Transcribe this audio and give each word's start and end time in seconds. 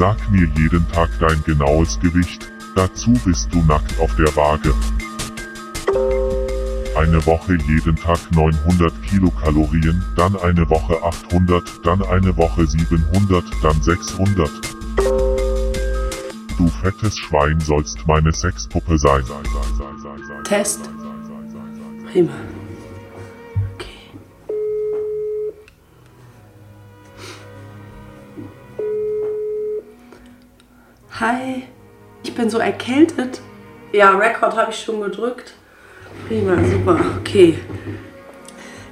Sag 0.00 0.30
mir 0.30 0.48
jeden 0.56 0.88
Tag 0.88 1.10
dein 1.18 1.44
genaues 1.44 2.00
Gewicht, 2.00 2.50
dazu 2.74 3.12
bist 3.22 3.52
du 3.52 3.62
nackt 3.64 4.00
auf 4.00 4.10
der 4.16 4.34
Waage. 4.34 4.72
Eine 6.96 7.26
Woche 7.26 7.58
jeden 7.66 7.96
Tag 7.96 8.18
900 8.30 8.94
Kilokalorien, 9.02 10.02
dann 10.16 10.36
eine 10.36 10.66
Woche 10.70 10.96
800, 11.04 11.84
dann 11.84 12.02
eine 12.04 12.34
Woche 12.38 12.66
700, 12.66 13.44
dann 13.62 13.82
600. 13.82 14.50
Du 16.56 16.68
fettes 16.80 17.18
Schwein 17.18 17.60
sollst 17.60 18.06
meine 18.06 18.32
Sexpuppe 18.32 18.96
sein. 18.96 19.22
Test. 20.44 20.88
Prima. 22.10 22.32
Hi. 31.20 31.64
Ich 32.22 32.34
bin 32.34 32.48
so 32.48 32.58
erkältet. 32.58 33.42
Ja, 33.92 34.16
Rekord 34.16 34.56
habe 34.56 34.70
ich 34.70 34.78
schon 34.78 35.02
gedrückt. 35.02 35.52
Prima, 36.26 36.56
super. 36.64 36.98
Okay. 37.20 37.58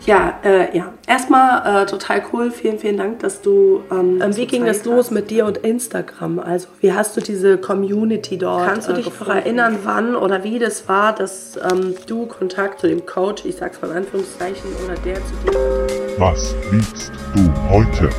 Ja, 0.05 0.38
äh, 0.45 0.77
ja. 0.77 0.92
Erstmal 1.06 1.84
äh, 1.84 1.86
total 1.86 2.22
cool. 2.33 2.50
Vielen, 2.50 2.78
vielen 2.78 2.98
Dank, 2.98 3.20
dass 3.20 3.41
du. 3.41 3.83
Ähm, 3.91 4.20
ähm 4.22 4.36
wie 4.36 4.46
ging 4.46 4.66
das 4.66 4.84
los 4.84 5.10
mit 5.10 5.30
dir 5.30 5.46
und 5.46 5.56
Instagram? 5.59 6.38
Also, 6.38 6.69
wie 6.80 6.92
hast 6.92 7.16
du 7.16 7.22
diese 7.22 7.56
Community 7.56 8.36
dort? 8.36 8.66
Kannst 8.66 8.88
du 8.88 8.92
dich 8.92 9.06
äh, 9.06 9.10
noch 9.10 9.28
erinnern, 9.28 9.78
wann 9.84 10.14
oder 10.14 10.45
wie 10.45 10.58
das 10.58 10.86
war, 10.86 11.14
dass 11.14 11.56
ähm, 11.56 11.95
du 12.06 12.27
Kontakt 12.27 12.80
zu 12.80 12.88
dem 12.88 13.06
Coach, 13.06 13.47
ich 13.47 13.56
sag's 13.56 13.80
mal 13.80 13.91
in 13.91 13.97
Anführungszeichen, 13.98 14.70
oder 14.84 14.97
der 14.97 15.14
zu 15.16 15.33
dir 15.47 15.86
Was 16.19 16.55
liebst 16.70 17.10
du 17.34 17.70
heute? 17.70 18.11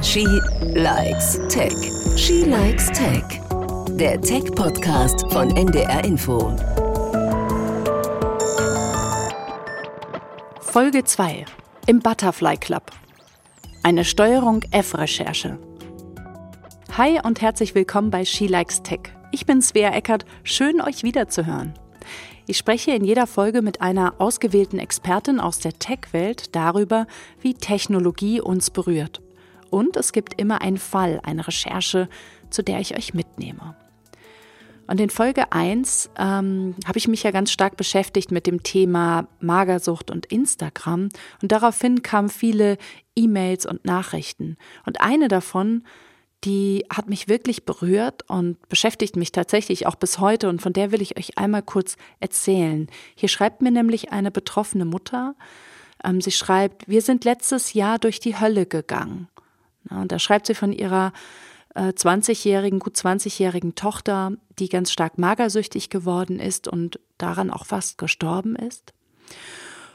She 0.00 0.24
likes 0.74 1.40
Tech. 1.48 1.72
She 2.16 2.44
likes 2.44 2.86
Tech. 2.86 3.24
Der 3.98 4.20
Tech-Podcast 4.20 5.30
von 5.32 5.50
NDR 5.56 6.04
Info. 6.04 6.56
Folge 10.60 11.02
2 11.02 11.44
im 11.88 11.98
Butterfly 11.98 12.56
Club. 12.58 12.92
Eine 13.82 14.04
Steuerung 14.04 14.62
F-Recherche. 14.70 15.58
Hi 16.96 17.20
und 17.24 17.40
herzlich 17.40 17.74
willkommen 17.74 18.10
bei 18.10 18.24
She 18.24 18.46
Likes 18.46 18.82
Tech. 18.84 19.00
Ich 19.32 19.46
bin 19.46 19.60
Svea 19.60 19.90
Eckert, 19.90 20.24
schön 20.44 20.80
euch 20.80 21.02
wiederzuhören. 21.02 21.74
Ich 22.46 22.56
spreche 22.56 22.92
in 22.92 23.04
jeder 23.04 23.26
Folge 23.26 23.62
mit 23.62 23.80
einer 23.80 24.14
ausgewählten 24.18 24.78
Expertin 24.78 25.40
aus 25.40 25.58
der 25.58 25.76
Tech-Welt 25.78 26.54
darüber, 26.54 27.08
wie 27.40 27.54
Technologie 27.54 28.40
uns 28.40 28.70
berührt. 28.70 29.20
Und 29.70 29.96
es 29.96 30.12
gibt 30.12 30.40
immer 30.40 30.60
einen 30.62 30.78
Fall, 30.78 31.20
eine 31.22 31.46
Recherche, 31.46 32.08
zu 32.50 32.62
der 32.62 32.80
ich 32.80 32.96
euch 32.96 33.14
mitnehme. 33.14 33.76
Und 34.88 35.00
in 35.00 35.10
Folge 35.10 35.52
1 35.52 36.10
ähm, 36.18 36.74
habe 36.86 36.96
ich 36.96 37.08
mich 37.08 37.22
ja 37.22 37.30
ganz 37.30 37.52
stark 37.52 37.76
beschäftigt 37.76 38.32
mit 38.32 38.46
dem 38.46 38.62
Thema 38.62 39.28
Magersucht 39.38 40.10
und 40.10 40.24
Instagram. 40.26 41.10
Und 41.42 41.52
daraufhin 41.52 42.02
kamen 42.02 42.30
viele 42.30 42.78
E-Mails 43.14 43.66
und 43.66 43.84
Nachrichten. 43.84 44.56
Und 44.86 45.02
eine 45.02 45.28
davon, 45.28 45.84
die 46.44 46.86
hat 46.90 47.10
mich 47.10 47.28
wirklich 47.28 47.66
berührt 47.66 48.22
und 48.30 48.66
beschäftigt 48.70 49.16
mich 49.16 49.30
tatsächlich 49.30 49.86
auch 49.86 49.96
bis 49.96 50.20
heute. 50.20 50.48
Und 50.48 50.62
von 50.62 50.72
der 50.72 50.90
will 50.90 51.02
ich 51.02 51.18
euch 51.18 51.36
einmal 51.36 51.62
kurz 51.62 51.96
erzählen. 52.20 52.88
Hier 53.14 53.28
schreibt 53.28 53.60
mir 53.60 53.70
nämlich 53.70 54.10
eine 54.10 54.30
betroffene 54.30 54.86
Mutter. 54.86 55.34
Ähm, 56.02 56.22
sie 56.22 56.30
schreibt, 56.30 56.88
wir 56.88 57.02
sind 57.02 57.24
letztes 57.24 57.74
Jahr 57.74 57.98
durch 57.98 58.20
die 58.20 58.40
Hölle 58.40 58.64
gegangen. 58.64 59.28
Und 59.90 60.12
da 60.12 60.18
schreibt 60.18 60.46
sie 60.46 60.54
von 60.54 60.72
ihrer 60.72 61.12
20-jährigen, 61.74 62.78
äh, 62.78 62.82
gut 62.82 62.96
20-jährigen 62.96 63.74
Tochter, 63.74 64.32
die 64.58 64.68
ganz 64.68 64.90
stark 64.90 65.18
magersüchtig 65.18 65.90
geworden 65.90 66.40
ist 66.40 66.68
und 66.68 66.98
daran 67.18 67.50
auch 67.50 67.66
fast 67.66 67.98
gestorben 67.98 68.56
ist. 68.56 68.92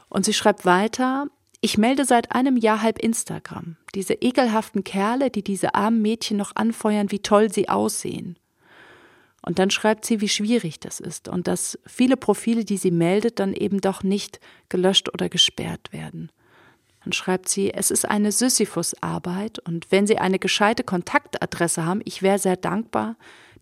Und 0.10 0.26
sie 0.26 0.34
schreibt 0.34 0.66
weiter, 0.66 1.28
ich 1.60 1.78
melde 1.78 2.06
seit 2.06 2.34
einem 2.34 2.58
Jahr 2.58 2.82
halb 2.82 3.00
Instagram. 3.00 3.78
Diese 3.96 4.14
ekelhaften 4.14 4.84
Kerle, 4.84 5.30
die 5.30 5.44
diese 5.44 5.76
armen 5.76 6.02
Mädchen 6.02 6.38
noch 6.38 6.56
anfeuern, 6.56 7.12
wie 7.12 7.20
toll 7.20 7.52
sie 7.52 7.70
aussehen. 7.70 8.38
Und 9.46 9.60
dann 9.60 9.72
schreibt 9.72 10.06
sie, 10.06 10.22
wie 10.22 10.30
schwierig 10.30 10.80
das 10.80 11.00
ist 11.00 11.28
und 11.28 11.48
dass 11.48 11.78
viele 11.86 12.16
Profile, 12.16 12.64
die 12.64 12.78
sie 12.78 12.92
meldet, 12.92 13.40
dann 13.40 13.54
eben 13.54 13.82
doch 13.82 14.04
nicht 14.04 14.40
gelöscht 14.70 15.14
oder 15.14 15.28
gesperrt 15.28 15.92
werden. 15.92 16.32
Dann 17.04 17.14
schreibt 17.14 17.50
sie, 17.50 17.74
es 17.74 17.92
ist 17.92 18.08
eine 18.10 18.32
Sisyphus-Arbeit 18.32 19.60
und 19.60 19.92
wenn 19.92 20.08
Sie 20.08 20.18
eine 20.18 20.40
gescheite 20.40 20.84
Kontaktadresse 20.84 21.86
haben, 21.86 22.02
ich 22.06 22.22
wäre 22.22 22.40
sehr 22.40 22.56
dankbar. 22.56 23.16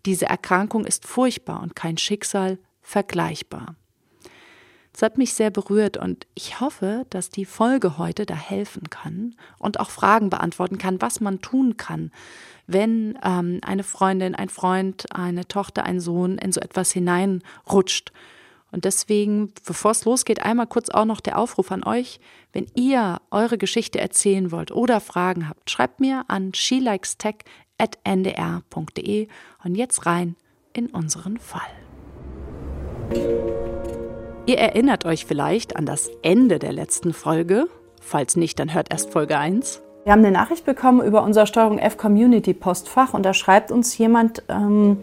Diese 0.06 0.26
Erkrankung 0.26 0.84
ist 0.84 1.06
furchtbar 1.06 1.60
und 1.62 1.74
kein 1.74 1.98
Schicksal 1.98 2.58
vergleichbar. 2.82 3.74
Das 4.92 5.02
hat 5.02 5.16
mich 5.16 5.32
sehr 5.32 5.50
berührt 5.50 5.96
und 5.96 6.26
ich 6.34 6.60
hoffe, 6.60 7.06
dass 7.10 7.30
die 7.30 7.46
Folge 7.46 7.96
heute 7.96 8.26
da 8.26 8.34
helfen 8.34 8.90
kann 8.90 9.34
und 9.58 9.80
auch 9.80 9.90
Fragen 9.90 10.28
beantworten 10.28 10.76
kann, 10.76 11.00
was 11.00 11.20
man 11.20 11.40
tun 11.40 11.78
kann, 11.78 12.12
wenn 12.66 13.18
ähm, 13.24 13.60
eine 13.62 13.84
Freundin, 13.84 14.34
ein 14.34 14.50
Freund, 14.50 15.06
eine 15.14 15.48
Tochter, 15.48 15.84
ein 15.84 15.98
Sohn 15.98 16.36
in 16.36 16.52
so 16.52 16.60
etwas 16.60 16.92
hineinrutscht 16.92 18.12
und 18.72 18.84
deswegen, 18.86 19.52
bevor 19.66 19.92
es 19.92 20.06
losgeht, 20.06 20.42
einmal 20.42 20.66
kurz 20.66 20.88
auch 20.88 21.04
noch 21.04 21.20
der 21.20 21.38
Aufruf 21.38 21.70
an 21.70 21.84
euch. 21.84 22.18
Wenn 22.52 22.66
ihr 22.74 23.20
eure 23.30 23.58
Geschichte 23.58 24.00
erzählen 24.00 24.50
wollt 24.50 24.72
oder 24.72 24.98
Fragen 25.00 25.48
habt, 25.48 25.70
schreibt 25.70 26.00
mir 26.00 26.24
an 26.28 26.54
shelikestech.ndr.de 26.54 29.28
und 29.64 29.74
jetzt 29.74 30.06
rein 30.06 30.36
in 30.72 30.86
unseren 30.86 31.36
Fall. 31.38 31.60
Ihr 34.46 34.58
erinnert 34.58 35.04
euch 35.04 35.26
vielleicht 35.26 35.76
an 35.76 35.86
das 35.86 36.10
Ende 36.22 36.58
der 36.58 36.72
letzten 36.72 37.12
Folge. 37.12 37.68
Falls 38.00 38.36
nicht, 38.36 38.58
dann 38.58 38.74
hört 38.74 38.90
erst 38.90 39.10
Folge 39.10 39.38
1. 39.38 39.82
Wir 40.04 40.12
haben 40.12 40.24
eine 40.24 40.32
Nachricht 40.32 40.64
bekommen 40.64 41.00
über 41.00 41.22
unser 41.22 41.46
Steuerung 41.46 41.78
F 41.78 41.96
Community 41.96 42.54
Postfach 42.54 43.14
und 43.14 43.22
da 43.22 43.34
schreibt 43.34 43.70
uns 43.70 43.96
jemand, 43.98 44.42
ähm, 44.48 44.98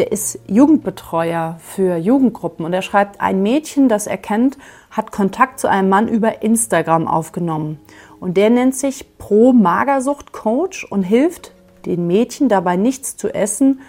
der 0.00 0.12
ist 0.12 0.38
Jugendbetreuer 0.46 1.58
für 1.60 1.98
Jugendgruppen 1.98 2.64
und 2.64 2.72
er 2.72 2.80
schreibt, 2.80 3.20
ein 3.20 3.42
Mädchen, 3.42 3.90
das 3.90 4.06
er 4.06 4.16
kennt, 4.16 4.56
hat 4.90 5.12
Kontakt 5.12 5.60
zu 5.60 5.68
einem 5.68 5.90
Mann 5.90 6.08
über 6.08 6.42
Instagram 6.42 7.06
aufgenommen. 7.06 7.78
Und 8.18 8.38
der 8.38 8.48
nennt 8.48 8.74
sich 8.74 9.18
Pro 9.18 9.52
Magersucht 9.52 10.32
Coach 10.32 10.84
und 10.84 11.02
hilft 11.02 11.52
den 11.84 12.06
Mädchen 12.06 12.48
dabei 12.48 12.76
nichts 12.76 13.18
zu 13.18 13.28
essen, 13.28 13.80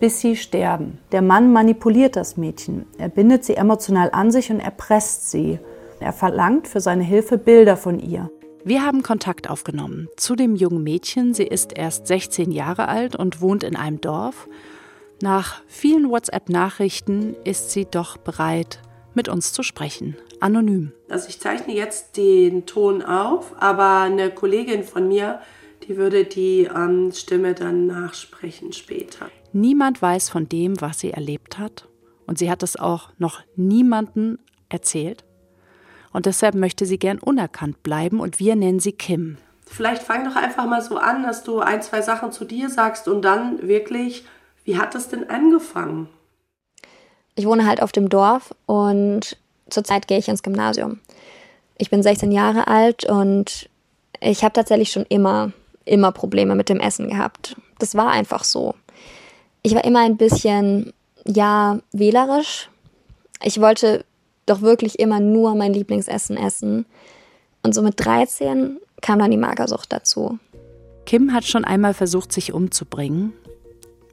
bis 0.00 0.18
sie 0.18 0.34
sterben. 0.34 0.98
Der 1.12 1.22
Mann 1.22 1.52
manipuliert 1.52 2.16
das 2.16 2.36
Mädchen. 2.36 2.86
Er 2.98 3.08
bindet 3.08 3.44
sie 3.44 3.54
emotional 3.54 4.10
an 4.10 4.32
sich 4.32 4.50
und 4.50 4.58
erpresst 4.58 5.30
sie. 5.30 5.60
Er 6.00 6.12
verlangt 6.12 6.66
für 6.66 6.80
seine 6.80 7.04
Hilfe 7.04 7.38
Bilder 7.38 7.76
von 7.76 8.00
ihr. 8.00 8.28
Wir 8.64 8.84
haben 8.84 9.04
Kontakt 9.04 9.48
aufgenommen 9.48 10.08
zu 10.16 10.34
dem 10.34 10.56
jungen 10.56 10.82
Mädchen. 10.82 11.32
Sie 11.32 11.46
ist 11.46 11.78
erst 11.78 12.08
16 12.08 12.50
Jahre 12.50 12.88
alt 12.88 13.14
und 13.14 13.40
wohnt 13.40 13.62
in 13.62 13.76
einem 13.76 14.00
Dorf. 14.00 14.48
Nach 15.22 15.60
vielen 15.66 16.08
WhatsApp-Nachrichten 16.08 17.36
ist 17.44 17.72
sie 17.72 17.84
doch 17.84 18.16
bereit, 18.16 18.80
mit 19.12 19.28
uns 19.28 19.52
zu 19.52 19.62
sprechen, 19.62 20.16
anonym. 20.40 20.92
Also 21.10 21.28
ich 21.28 21.38
zeichne 21.40 21.74
jetzt 21.74 22.16
den 22.16 22.64
Ton 22.64 23.02
auf, 23.02 23.54
aber 23.60 24.00
eine 24.00 24.30
Kollegin 24.30 24.82
von 24.82 25.08
mir, 25.08 25.40
die 25.86 25.98
würde 25.98 26.24
die 26.24 26.70
ähm, 26.74 27.12
Stimme 27.12 27.52
dann 27.52 27.86
nachsprechen 27.86 28.72
später. 28.72 29.28
Niemand 29.52 30.00
weiß 30.00 30.30
von 30.30 30.48
dem, 30.48 30.80
was 30.80 31.00
sie 31.00 31.10
erlebt 31.10 31.58
hat 31.58 31.86
und 32.26 32.38
sie 32.38 32.50
hat 32.50 32.62
es 32.62 32.76
auch 32.76 33.10
noch 33.18 33.42
niemandem 33.56 34.38
erzählt. 34.70 35.24
Und 36.12 36.24
deshalb 36.24 36.54
möchte 36.54 36.86
sie 36.86 36.98
gern 36.98 37.18
unerkannt 37.18 37.82
bleiben 37.82 38.20
und 38.20 38.38
wir 38.38 38.56
nennen 38.56 38.80
sie 38.80 38.92
Kim. 38.92 39.36
Vielleicht 39.66 40.02
fang 40.02 40.24
doch 40.24 40.36
einfach 40.36 40.66
mal 40.66 40.80
so 40.80 40.96
an, 40.96 41.22
dass 41.22 41.44
du 41.44 41.60
ein, 41.60 41.82
zwei 41.82 42.00
Sachen 42.00 42.32
zu 42.32 42.46
dir 42.46 42.70
sagst 42.70 43.06
und 43.06 43.22
dann 43.22 43.68
wirklich 43.68 44.24
wie 44.64 44.78
hat 44.78 44.94
das 44.94 45.08
denn 45.08 45.28
angefangen? 45.28 46.08
Ich 47.34 47.46
wohne 47.46 47.66
halt 47.66 47.82
auf 47.82 47.92
dem 47.92 48.08
Dorf 48.08 48.54
und 48.66 49.36
zurzeit 49.68 50.06
gehe 50.08 50.18
ich 50.18 50.28
ins 50.28 50.42
Gymnasium. 50.42 51.00
Ich 51.78 51.90
bin 51.90 52.02
16 52.02 52.32
Jahre 52.32 52.66
alt 52.66 53.04
und 53.04 53.70
ich 54.20 54.44
habe 54.44 54.52
tatsächlich 54.52 54.92
schon 54.92 55.06
immer, 55.08 55.52
immer 55.84 56.12
Probleme 56.12 56.54
mit 56.54 56.68
dem 56.68 56.80
Essen 56.80 57.08
gehabt. 57.08 57.56
Das 57.78 57.94
war 57.94 58.10
einfach 58.10 58.44
so. 58.44 58.74
Ich 59.62 59.74
war 59.74 59.84
immer 59.84 60.00
ein 60.00 60.16
bisschen, 60.16 60.92
ja, 61.26 61.78
wählerisch. 61.92 62.68
Ich 63.42 63.60
wollte 63.60 64.04
doch 64.46 64.60
wirklich 64.60 64.98
immer 64.98 65.20
nur 65.20 65.54
mein 65.54 65.72
Lieblingsessen 65.72 66.36
essen. 66.36 66.84
Und 67.62 67.74
so 67.74 67.82
mit 67.82 67.94
13 68.04 68.78
kam 69.00 69.18
dann 69.18 69.30
die 69.30 69.36
Magersucht 69.36 69.92
dazu. 69.92 70.38
Kim 71.06 71.32
hat 71.32 71.44
schon 71.44 71.64
einmal 71.64 71.94
versucht, 71.94 72.32
sich 72.32 72.52
umzubringen 72.52 73.32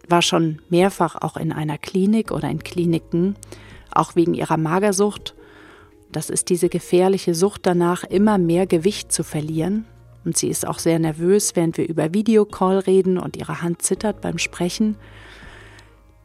war 0.09 0.21
schon 0.21 0.59
mehrfach 0.69 1.15
auch 1.15 1.38
in 1.38 1.51
einer 1.51 1.77
Klinik 1.77 2.31
oder 2.31 2.50
in 2.50 2.63
Kliniken, 2.63 3.36
auch 3.92 4.15
wegen 4.15 4.33
ihrer 4.33 4.57
Magersucht. 4.57 5.36
Das 6.12 6.30
ist 6.30 6.50
diese 6.50 6.69
gefährliche 6.69 7.33
Sucht 7.33 7.65
danach, 7.65 8.04
immer 8.04 8.38
mehr 8.38 8.65
Gewicht 8.65 9.12
zu 9.12 9.24
verlieren. 9.24 9.86
Und 10.24 10.38
sie 10.38 10.50
ist 10.50 10.68
auch 10.68 10.80
sehr 10.80 11.00
nervös, 11.00 11.56
während 11.56 11.77
wir 11.77 11.88
über 11.88 12.13
Videocall 12.13 12.80
reden 12.80 13.18
und 13.18 13.38
ihre 13.38 13.62
Hand 13.62 13.81
zittert 13.81 14.21
beim 14.21 14.38
Sprechen. 14.38 14.98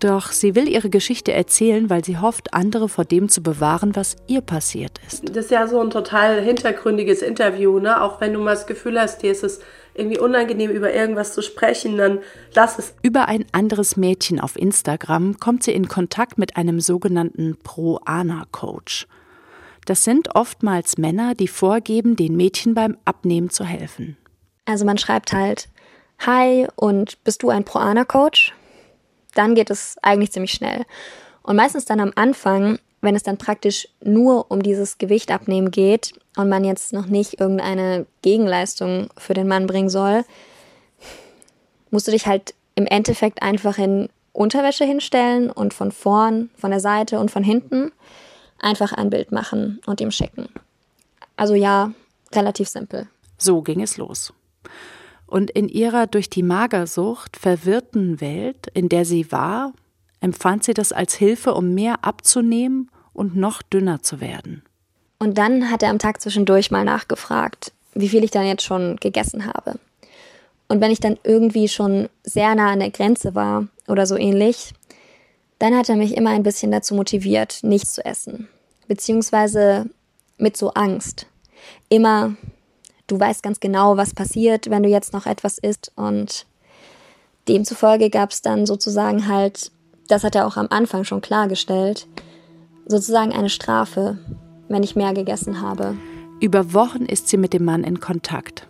Doch 0.00 0.32
sie 0.32 0.56
will 0.56 0.68
ihre 0.68 0.90
Geschichte 0.90 1.32
erzählen, 1.32 1.88
weil 1.88 2.04
sie 2.04 2.18
hofft, 2.18 2.54
andere 2.54 2.88
vor 2.88 3.04
dem 3.04 3.28
zu 3.28 3.40
bewahren, 3.40 3.94
was 3.94 4.16
ihr 4.26 4.40
passiert 4.40 5.00
ist. 5.06 5.28
Das 5.28 5.44
ist 5.44 5.50
ja 5.52 5.68
so 5.68 5.80
ein 5.80 5.90
total 5.90 6.42
hintergründiges 6.42 7.22
Interview, 7.22 7.78
ne? 7.78 8.02
Auch 8.02 8.20
wenn 8.20 8.32
du 8.32 8.40
mal 8.40 8.54
das 8.54 8.66
Gefühl 8.66 9.00
hast, 9.00 9.22
dir 9.22 9.30
ist 9.30 9.44
es 9.44 9.60
irgendwie 9.94 10.18
unangenehm, 10.18 10.70
über 10.70 10.92
irgendwas 10.92 11.34
zu 11.34 11.42
sprechen, 11.42 11.96
dann 11.96 12.20
lass 12.54 12.78
es. 12.78 12.94
Über 13.02 13.28
ein 13.28 13.44
anderes 13.52 13.96
Mädchen 13.96 14.40
auf 14.40 14.56
Instagram 14.56 15.38
kommt 15.38 15.62
sie 15.62 15.72
in 15.72 15.88
Kontakt 15.88 16.38
mit 16.38 16.56
einem 16.56 16.80
sogenannten 16.80 17.56
Pro-Ana-Coach. 17.62 19.06
Das 19.84 20.04
sind 20.04 20.34
oftmals 20.34 20.96
Männer, 20.96 21.34
die 21.34 21.48
vorgeben, 21.48 22.16
den 22.16 22.36
Mädchen 22.36 22.74
beim 22.74 22.96
Abnehmen 23.04 23.50
zu 23.50 23.64
helfen. 23.64 24.16
Also 24.64 24.84
man 24.84 24.98
schreibt 24.98 25.32
halt, 25.32 25.68
hi 26.20 26.68
und 26.76 27.22
bist 27.24 27.42
du 27.42 27.50
ein 27.50 27.64
Pro-Ana-Coach? 27.64 28.54
Dann 29.34 29.54
geht 29.54 29.70
es 29.70 29.96
eigentlich 30.02 30.32
ziemlich 30.32 30.52
schnell. 30.52 30.84
Und 31.42 31.56
meistens 31.56 31.84
dann 31.84 32.00
am 32.00 32.12
Anfang, 32.14 32.78
wenn 33.02 33.16
es 33.16 33.24
dann 33.24 33.36
praktisch 33.36 33.88
nur 34.02 34.50
um 34.50 34.62
dieses 34.62 34.96
Gewicht 34.96 35.30
abnehmen 35.30 35.70
geht 35.70 36.14
und 36.36 36.48
man 36.48 36.64
jetzt 36.64 36.92
noch 36.92 37.06
nicht 37.06 37.40
irgendeine 37.40 38.06
Gegenleistung 38.22 39.08
für 39.18 39.34
den 39.34 39.48
Mann 39.48 39.66
bringen 39.66 39.90
soll, 39.90 40.24
musst 41.90 42.06
du 42.06 42.12
dich 42.12 42.26
halt 42.26 42.54
im 42.76 42.86
Endeffekt 42.86 43.42
einfach 43.42 43.76
in 43.76 44.08
Unterwäsche 44.32 44.84
hinstellen 44.84 45.50
und 45.50 45.74
von 45.74 45.92
vorn, 45.92 46.48
von 46.56 46.70
der 46.70 46.80
Seite 46.80 47.18
und 47.18 47.30
von 47.30 47.42
hinten 47.42 47.92
einfach 48.58 48.92
ein 48.92 49.10
Bild 49.10 49.32
machen 49.32 49.80
und 49.84 50.00
ihm 50.00 50.12
schicken. 50.12 50.48
Also 51.36 51.54
ja, 51.54 51.92
relativ 52.32 52.68
simpel. 52.68 53.08
So 53.36 53.62
ging 53.62 53.82
es 53.82 53.96
los. 53.96 54.32
Und 55.26 55.50
in 55.50 55.68
ihrer 55.68 56.06
durch 56.06 56.30
die 56.30 56.44
Magersucht 56.44 57.36
verwirrten 57.36 58.20
Welt, 58.20 58.68
in 58.74 58.88
der 58.88 59.04
sie 59.04 59.32
war, 59.32 59.72
empfand 60.20 60.62
sie 60.62 60.74
das 60.74 60.92
als 60.92 61.14
Hilfe, 61.14 61.54
um 61.54 61.74
mehr 61.74 62.04
abzunehmen 62.04 62.91
und 63.14 63.36
noch 63.36 63.62
dünner 63.62 64.02
zu 64.02 64.20
werden. 64.20 64.62
Und 65.18 65.38
dann 65.38 65.70
hat 65.70 65.82
er 65.82 65.90
am 65.90 65.98
Tag 65.98 66.20
zwischendurch 66.20 66.70
mal 66.70 66.84
nachgefragt, 66.84 67.72
wie 67.94 68.08
viel 68.08 68.24
ich 68.24 68.30
dann 68.30 68.46
jetzt 68.46 68.64
schon 68.64 68.96
gegessen 68.96 69.46
habe. 69.46 69.78
Und 70.68 70.80
wenn 70.80 70.90
ich 70.90 71.00
dann 71.00 71.18
irgendwie 71.22 71.68
schon 71.68 72.08
sehr 72.24 72.54
nah 72.54 72.72
an 72.72 72.80
der 72.80 72.90
Grenze 72.90 73.34
war 73.34 73.68
oder 73.86 74.06
so 74.06 74.16
ähnlich, 74.16 74.72
dann 75.58 75.76
hat 75.76 75.88
er 75.88 75.96
mich 75.96 76.16
immer 76.16 76.30
ein 76.30 76.42
bisschen 76.42 76.72
dazu 76.72 76.94
motiviert, 76.94 77.60
nichts 77.62 77.94
zu 77.94 78.04
essen. 78.04 78.48
Beziehungsweise 78.88 79.86
mit 80.38 80.56
so 80.56 80.70
Angst. 80.70 81.26
Immer, 81.88 82.34
du 83.06 83.20
weißt 83.20 83.42
ganz 83.42 83.60
genau, 83.60 83.96
was 83.96 84.14
passiert, 84.14 84.70
wenn 84.70 84.82
du 84.82 84.88
jetzt 84.88 85.12
noch 85.12 85.26
etwas 85.26 85.58
isst. 85.58 85.92
Und 85.94 86.46
demzufolge 87.48 88.10
gab 88.10 88.32
es 88.32 88.42
dann 88.42 88.66
sozusagen 88.66 89.28
halt, 89.28 89.70
das 90.08 90.24
hat 90.24 90.34
er 90.34 90.46
auch 90.46 90.56
am 90.56 90.68
Anfang 90.70 91.04
schon 91.04 91.20
klargestellt, 91.20 92.08
sozusagen 92.86 93.32
eine 93.32 93.50
Strafe, 93.50 94.18
wenn 94.68 94.82
ich 94.82 94.96
mehr 94.96 95.14
gegessen 95.14 95.60
habe. 95.60 95.96
Über 96.40 96.74
Wochen 96.74 97.04
ist 97.04 97.28
sie 97.28 97.36
mit 97.36 97.52
dem 97.52 97.64
Mann 97.64 97.84
in 97.84 98.00
Kontakt. 98.00 98.66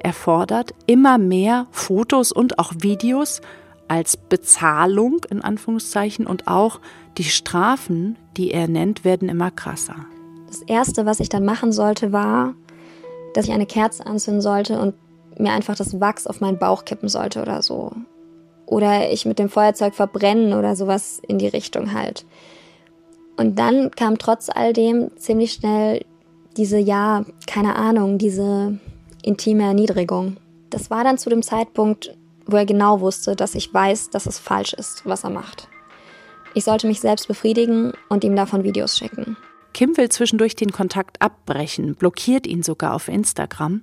Er 0.00 0.12
fordert 0.12 0.74
immer 0.86 1.18
mehr 1.18 1.66
Fotos 1.70 2.32
und 2.32 2.58
auch 2.58 2.72
Videos 2.78 3.40
als 3.88 4.16
Bezahlung 4.16 5.20
in 5.30 5.42
Anführungszeichen 5.42 6.26
und 6.26 6.46
auch 6.46 6.80
die 7.16 7.24
Strafen, 7.24 8.16
die 8.36 8.52
er 8.52 8.68
nennt, 8.68 9.04
werden 9.04 9.28
immer 9.28 9.50
krasser. 9.50 9.96
Das 10.46 10.62
erste, 10.62 11.04
was 11.04 11.20
ich 11.20 11.28
dann 11.28 11.44
machen 11.44 11.72
sollte, 11.72 12.12
war, 12.12 12.54
dass 13.34 13.46
ich 13.46 13.52
eine 13.52 13.66
Kerze 13.66 14.06
anzünden 14.06 14.40
sollte 14.40 14.80
und 14.80 14.94
mir 15.38 15.52
einfach 15.52 15.74
das 15.74 16.00
Wachs 16.00 16.26
auf 16.26 16.40
meinen 16.40 16.58
Bauch 16.58 16.84
kippen 16.84 17.08
sollte 17.08 17.42
oder 17.42 17.62
so. 17.62 17.92
Oder 18.66 19.10
ich 19.10 19.24
mit 19.24 19.38
dem 19.38 19.48
Feuerzeug 19.48 19.94
verbrennen 19.94 20.52
oder 20.52 20.76
sowas 20.76 21.20
in 21.26 21.38
die 21.38 21.48
Richtung 21.48 21.94
halt. 21.94 22.26
Und 23.38 23.56
dann 23.58 23.92
kam 23.92 24.18
trotz 24.18 24.50
all 24.50 24.72
dem 24.72 25.16
ziemlich 25.16 25.52
schnell 25.52 26.04
diese, 26.56 26.76
ja, 26.76 27.24
keine 27.46 27.76
Ahnung, 27.76 28.18
diese 28.18 28.78
intime 29.22 29.62
Erniedrigung. 29.62 30.38
Das 30.70 30.90
war 30.90 31.04
dann 31.04 31.18
zu 31.18 31.30
dem 31.30 31.42
Zeitpunkt, 31.42 32.16
wo 32.46 32.56
er 32.56 32.66
genau 32.66 33.00
wusste, 33.00 33.36
dass 33.36 33.54
ich 33.54 33.72
weiß, 33.72 34.10
dass 34.10 34.26
es 34.26 34.40
falsch 34.40 34.72
ist, 34.72 35.06
was 35.06 35.22
er 35.22 35.30
macht. 35.30 35.68
Ich 36.54 36.64
sollte 36.64 36.88
mich 36.88 36.98
selbst 36.98 37.28
befriedigen 37.28 37.92
und 38.08 38.24
ihm 38.24 38.34
davon 38.34 38.64
Videos 38.64 38.98
schicken. 38.98 39.36
Kim 39.72 39.96
will 39.96 40.08
zwischendurch 40.08 40.56
den 40.56 40.72
Kontakt 40.72 41.22
abbrechen, 41.22 41.94
blockiert 41.94 42.44
ihn 42.44 42.64
sogar 42.64 42.92
auf 42.92 43.06
Instagram. 43.06 43.82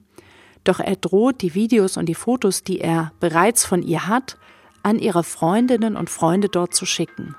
Doch 0.65 0.81
er 0.81 0.97
droht, 0.97 1.41
die 1.41 1.55
Videos 1.55 1.95
und 1.95 2.07
die 2.07 2.15
Fotos, 2.15 2.63
die 2.63 2.81
er 2.81 3.13
bereits 3.21 3.65
von 3.65 3.83
ihr 3.83 4.07
hat, 4.07 4.35
an 4.83 4.99
ihre 4.99 5.23
Freundinnen 5.23 5.95
und 5.95 6.09
Freunde 6.09 6.49
dort 6.49 6.73
zu 6.73 6.85
schicken. 6.85 7.35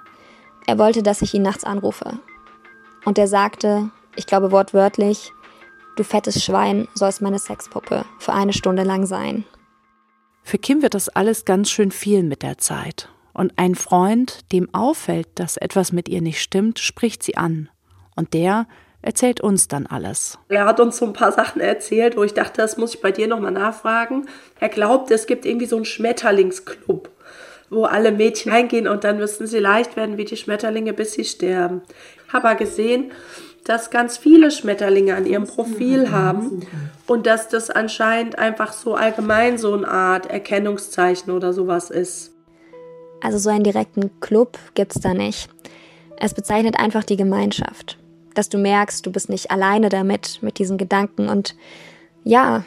Er 0.66 0.78
wollte, 0.78 1.02
dass 1.02 1.22
ich 1.22 1.32
ihn 1.32 1.42
nachts 1.42 1.64
anrufe. 1.64 2.18
Und 3.04 3.18
er 3.18 3.28
sagte, 3.28 3.90
ich 4.16 4.26
glaube 4.26 4.50
wortwörtlich, 4.50 5.32
du 5.96 6.02
fettes 6.02 6.44
Schwein 6.44 6.88
sollst 6.94 7.22
meine 7.22 7.38
Sexpuppe 7.38 8.04
für 8.18 8.32
eine 8.32 8.52
Stunde 8.52 8.82
lang 8.82 9.06
sein. 9.06 9.44
Für 10.42 10.58
Kim 10.58 10.82
wird 10.82 10.94
das 10.94 11.08
alles 11.08 11.44
ganz 11.44 11.70
schön 11.70 11.90
viel 11.90 12.22
mit 12.22 12.42
der 12.42 12.58
Zeit. 12.58 13.08
Und 13.32 13.52
ein 13.56 13.74
Freund, 13.74 14.50
dem 14.52 14.72
auffällt, 14.74 15.28
dass 15.34 15.56
etwas 15.56 15.92
mit 15.92 16.08
ihr 16.08 16.22
nicht 16.22 16.40
stimmt, 16.40 16.78
spricht 16.78 17.22
sie 17.22 17.36
an. 17.36 17.68
Und 18.14 18.32
der 18.32 18.66
erzählt 19.02 19.40
uns 19.40 19.68
dann 19.68 19.86
alles. 19.86 20.38
Er 20.48 20.64
hat 20.64 20.80
uns 20.80 20.96
so 20.96 21.06
ein 21.06 21.12
paar 21.12 21.32
Sachen 21.32 21.60
erzählt, 21.60 22.16
wo 22.16 22.24
ich 22.24 22.34
dachte, 22.34 22.62
das 22.62 22.76
muss 22.76 22.94
ich 22.94 23.00
bei 23.00 23.12
dir 23.12 23.28
nochmal 23.28 23.52
nachfragen. 23.52 24.28
Er 24.58 24.68
glaubt, 24.68 25.10
es 25.10 25.26
gibt 25.26 25.44
irgendwie 25.46 25.66
so 25.66 25.76
einen 25.76 25.84
Schmetterlingsclub, 25.84 27.10
wo 27.70 27.84
alle 27.84 28.12
Mädchen 28.12 28.52
reingehen 28.52 28.88
und 28.88 29.04
dann 29.04 29.18
müssen 29.18 29.46
sie 29.46 29.58
leicht 29.58 29.96
werden 29.96 30.16
wie 30.16 30.24
die 30.24 30.36
Schmetterlinge, 30.36 30.92
bis 30.92 31.12
sie 31.12 31.24
sterben. 31.24 31.82
Habe 32.32 32.56
gesehen, 32.56 33.12
dass 33.64 33.90
ganz 33.90 34.16
viele 34.16 34.50
Schmetterlinge 34.50 35.16
an 35.16 35.26
ihrem 35.26 35.46
Profil 35.46 36.10
haben 36.10 36.66
und 37.06 37.26
dass 37.26 37.48
das 37.48 37.68
anscheinend 37.68 38.38
einfach 38.38 38.72
so 38.72 38.94
allgemein 38.94 39.58
so 39.58 39.74
eine 39.74 39.88
Art 39.88 40.26
Erkennungszeichen 40.26 41.32
oder 41.32 41.52
sowas 41.52 41.90
ist. 41.90 42.32
Also 43.20 43.38
so 43.38 43.50
einen 43.50 43.64
direkten 43.64 44.20
Club 44.20 44.58
gibt 44.74 44.94
es 44.94 45.02
da 45.02 45.14
nicht. 45.14 45.48
Es 46.18 46.32
bezeichnet 46.32 46.78
einfach 46.78 47.02
die 47.02 47.16
Gemeinschaft, 47.16 47.98
dass 48.34 48.48
du 48.48 48.58
merkst, 48.58 49.04
du 49.04 49.10
bist 49.10 49.28
nicht 49.28 49.50
alleine 49.50 49.88
damit, 49.88 50.38
mit 50.42 50.58
diesen 50.58 50.78
Gedanken 50.78 51.28
und 51.28 51.56
ja, 52.22 52.64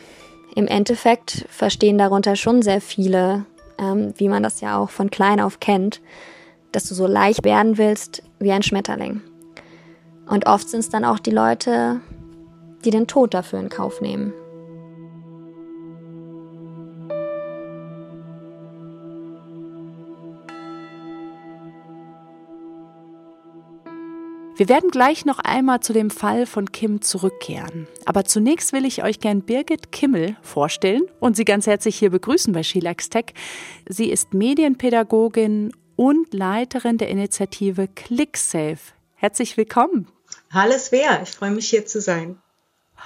im 0.56 0.68
Endeffekt 0.68 1.46
verstehen 1.50 1.98
darunter 1.98 2.36
schon 2.36 2.62
sehr 2.62 2.82
viele, 2.82 3.46
ähm, 3.80 4.14
wie 4.18 4.30
man 4.30 4.44
das 4.44 4.62
ja 4.62 4.78
auch 4.78 4.90
von 4.90 5.10
klein 5.10 5.40
auf 5.40 5.60
kennt, 5.60 6.02
dass 6.72 6.88
du 6.88 6.94
so 6.94 7.08
leicht 7.08 7.44
werden 7.44 7.78
willst 7.78 8.22
wie 8.40 8.52
ein 8.52 8.64
Schmetterling. 8.64 9.22
Und 10.28 10.46
oft 10.46 10.70
sind 10.70 10.82
es 10.82 10.90
dann 10.90 11.06
auch 11.06 11.20
die 11.20 11.32
Leute, 11.32 12.02
die 12.86 12.92
den 12.92 13.08
Tod 13.08 13.34
dafür 13.34 13.60
in 13.60 13.70
Kauf 13.70 14.02
nehmen. 14.02 14.34
Wir 24.60 24.68
werden 24.68 24.92
gleich 24.92 25.24
noch 25.24 25.40
einmal 25.40 25.80
zu 25.80 25.94
dem 25.94 26.10
Fall 26.10 26.46
von 26.46 26.70
Kim 26.74 27.02
zurückkehren. 27.02 27.88
Aber 28.04 28.26
zunächst 28.26 28.74
will 28.74 28.84
ich 28.84 29.06
euch 29.06 29.22
gern 29.22 29.42
Birgit 29.44 29.94
Kimmel 29.94 30.36
vorstellen 30.42 31.04
und 31.22 31.38
sie 31.38 31.46
ganz 31.46 31.66
herzlich 31.66 31.98
hier 31.98 32.10
begrüßen 32.10 32.52
bei 32.52 32.62
Sheelax 32.62 33.08
Tech. 33.08 33.28
Sie 33.88 34.12
ist 34.12 34.34
Medienpädagogin 34.34 35.72
und 35.96 36.34
Leiterin 36.34 36.98
der 36.98 37.08
Initiative 37.08 37.88
ClickSafe. 37.88 38.92
Herzlich 39.16 39.56
willkommen. 39.56 40.10
Hallo 40.52 40.78
Svea, 40.78 41.22
ich 41.24 41.30
freue 41.30 41.52
mich 41.52 41.70
hier 41.70 41.86
zu 41.86 42.02
sein. 42.02 42.38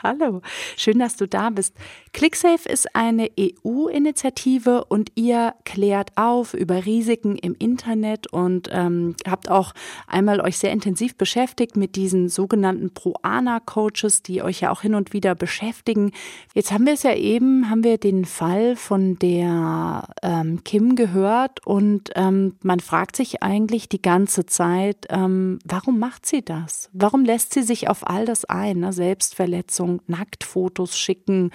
Hallo, 0.02 0.42
schön, 0.76 1.00
dass 1.00 1.16
du 1.16 1.28
da 1.28 1.50
bist. 1.50 1.76
ClickSafe 2.14 2.70
ist 2.70 2.96
eine 2.96 3.30
EU-Initiative 3.40 4.86
und 4.86 5.12
ihr 5.16 5.54
klärt 5.66 6.12
auf 6.16 6.54
über 6.54 6.86
Risiken 6.86 7.38
im 7.38 7.56
Internet 7.58 8.28
und 8.28 8.70
ähm, 8.72 9.16
habt 9.28 9.50
auch 9.50 9.74
einmal 10.08 10.40
euch 10.42 10.58
sehr 10.58 10.72
intensiv 10.72 11.16
beschäftigt 11.16 11.78
mit 11.78 11.96
diesen 11.96 12.30
sogenannten 12.30 12.94
Pro-Ana-Coaches, 12.94 14.24
die 14.24 14.42
euch 14.42 14.62
ja 14.62 14.72
auch 14.72 14.82
hin 14.82 14.96
und 14.96 15.14
wieder 15.14 15.36
beschäftigen. 15.36 16.12
Jetzt 16.54 16.72
haben 16.72 16.86
wir 16.86 16.94
es 16.94 17.04
ja 17.04 17.16
eben, 17.16 17.70
haben 17.70 17.84
wir 17.84 17.98
den 17.98 18.26
Fall 18.26 18.76
von 18.76 19.20
der 19.20 20.08
ähm, 20.22 20.64
Kim 20.64 20.96
gehört 20.96 21.66
und 21.66 22.12
ähm, 22.16 22.56
man 22.62 22.80
fragt 22.80 23.16
sich 23.16 23.44
eigentlich 23.44 23.90
die 23.90 24.02
ganze 24.02 24.46
Zeit, 24.46 25.08
ähm, 25.10 25.60
warum 25.66 26.00
macht 26.00 26.26
sie 26.26 26.44
das? 26.44 26.90
Warum 26.94 27.26
lässt 27.26 27.54
sie 27.54 27.64
sich 27.64 27.90
auf 27.90 28.08
all 28.08 28.26
das 28.26 28.46
ein? 28.46 28.80
Ne? 28.80 28.94
Selbstverletzung, 28.94 29.83
Nacktfotos 30.08 30.98
schicken. 30.98 31.52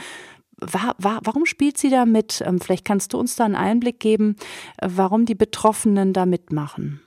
War, 0.61 0.95
war, 0.99 1.21
warum 1.25 1.47
spielt 1.47 1.79
sie 1.79 1.91
da 1.91 2.05
mit? 2.05 2.43
Ähm, 2.45 2.61
vielleicht 2.61 2.85
kannst 2.85 3.13
du 3.13 3.19
uns 3.19 3.37
da 3.37 3.45
einen 3.45 3.55
Einblick 3.55 4.01
geben, 4.01 4.37
äh, 4.79 4.89
warum 4.91 5.25
die 5.25 5.37
Betroffenen 5.37 6.13
da 6.13 6.27
mitmachen. 6.27 7.01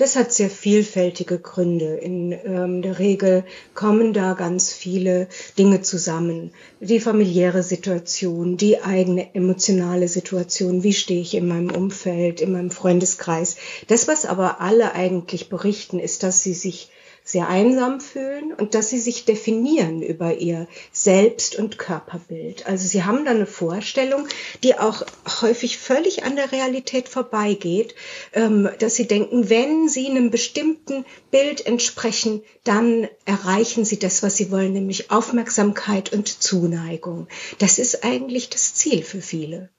Das 0.00 0.16
hat 0.16 0.32
sehr 0.32 0.48
vielfältige 0.48 1.38
Gründe. 1.38 1.96
In 1.96 2.32
ähm, 2.32 2.80
der 2.80 2.98
Regel 2.98 3.44
kommen 3.74 4.14
da 4.14 4.32
ganz 4.32 4.72
viele 4.72 5.28
Dinge 5.58 5.82
zusammen. 5.82 6.52
Die 6.80 7.00
familiäre 7.00 7.62
Situation, 7.62 8.56
die 8.56 8.80
eigene 8.80 9.34
emotionale 9.34 10.08
Situation, 10.08 10.82
wie 10.84 10.94
stehe 10.94 11.20
ich 11.20 11.34
in 11.34 11.46
meinem 11.46 11.70
Umfeld, 11.70 12.40
in 12.40 12.52
meinem 12.52 12.70
Freundeskreis. 12.70 13.56
Das, 13.88 14.08
was 14.08 14.24
aber 14.24 14.62
alle 14.62 14.94
eigentlich 14.94 15.50
berichten, 15.50 15.98
ist, 15.98 16.22
dass 16.22 16.42
sie 16.42 16.54
sich 16.54 16.88
sehr 17.30 17.48
einsam 17.48 18.00
fühlen 18.00 18.52
und 18.52 18.74
dass 18.74 18.90
sie 18.90 18.98
sich 18.98 19.24
definieren 19.24 20.02
über 20.02 20.34
ihr 20.34 20.66
Selbst- 20.92 21.56
und 21.56 21.78
Körperbild. 21.78 22.66
Also 22.66 22.86
sie 22.86 23.04
haben 23.04 23.24
da 23.24 23.30
eine 23.30 23.46
Vorstellung, 23.46 24.26
die 24.62 24.78
auch 24.78 25.04
häufig 25.40 25.78
völlig 25.78 26.24
an 26.24 26.36
der 26.36 26.52
Realität 26.52 27.08
vorbeigeht, 27.08 27.94
ähm, 28.32 28.68
dass 28.78 28.94
sie 28.94 29.06
denken, 29.06 29.48
wenn 29.48 29.88
sie 29.88 30.08
einem 30.08 30.30
bestimmten 30.30 31.04
Bild 31.30 31.66
entsprechen, 31.66 32.42
dann 32.64 33.08
erreichen 33.24 33.84
sie 33.84 33.98
das, 33.98 34.22
was 34.22 34.36
sie 34.36 34.50
wollen, 34.50 34.72
nämlich 34.72 35.10
Aufmerksamkeit 35.10 36.12
und 36.12 36.28
Zuneigung. 36.28 37.28
Das 37.58 37.78
ist 37.78 38.04
eigentlich 38.04 38.50
das 38.50 38.74
Ziel 38.74 39.02
für 39.02 39.22
viele. 39.22 39.70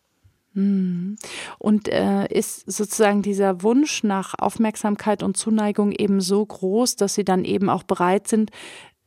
Mhm. 0.54 1.16
Und 1.60 1.88
äh, 1.88 2.28
ist 2.28 2.70
sozusagen 2.70 3.22
dieser 3.22 3.64
Wunsch 3.64 4.04
nach 4.04 4.34
Aufmerksamkeit 4.38 5.24
und 5.24 5.38
Zuneigung 5.38 5.92
eben 5.92 6.22
so 6.22 6.46
groß, 6.46 6.96
dass 6.96 7.16
sie 7.16 7.24
dann 7.24 7.46
eben 7.46 7.70
auch 7.70 7.84
bereit 7.84 8.28
sind, 8.28 8.52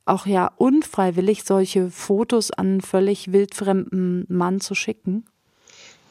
auch 0.06 0.26
ja 0.26 0.50
unfreiwillig 0.56 1.44
solche 1.44 1.90
Fotos 1.90 2.50
an 2.50 2.80
völlig 2.80 3.32
wildfremden 3.32 4.26
Mann 4.28 4.60
zu 4.60 4.74
schicken? 4.74 5.24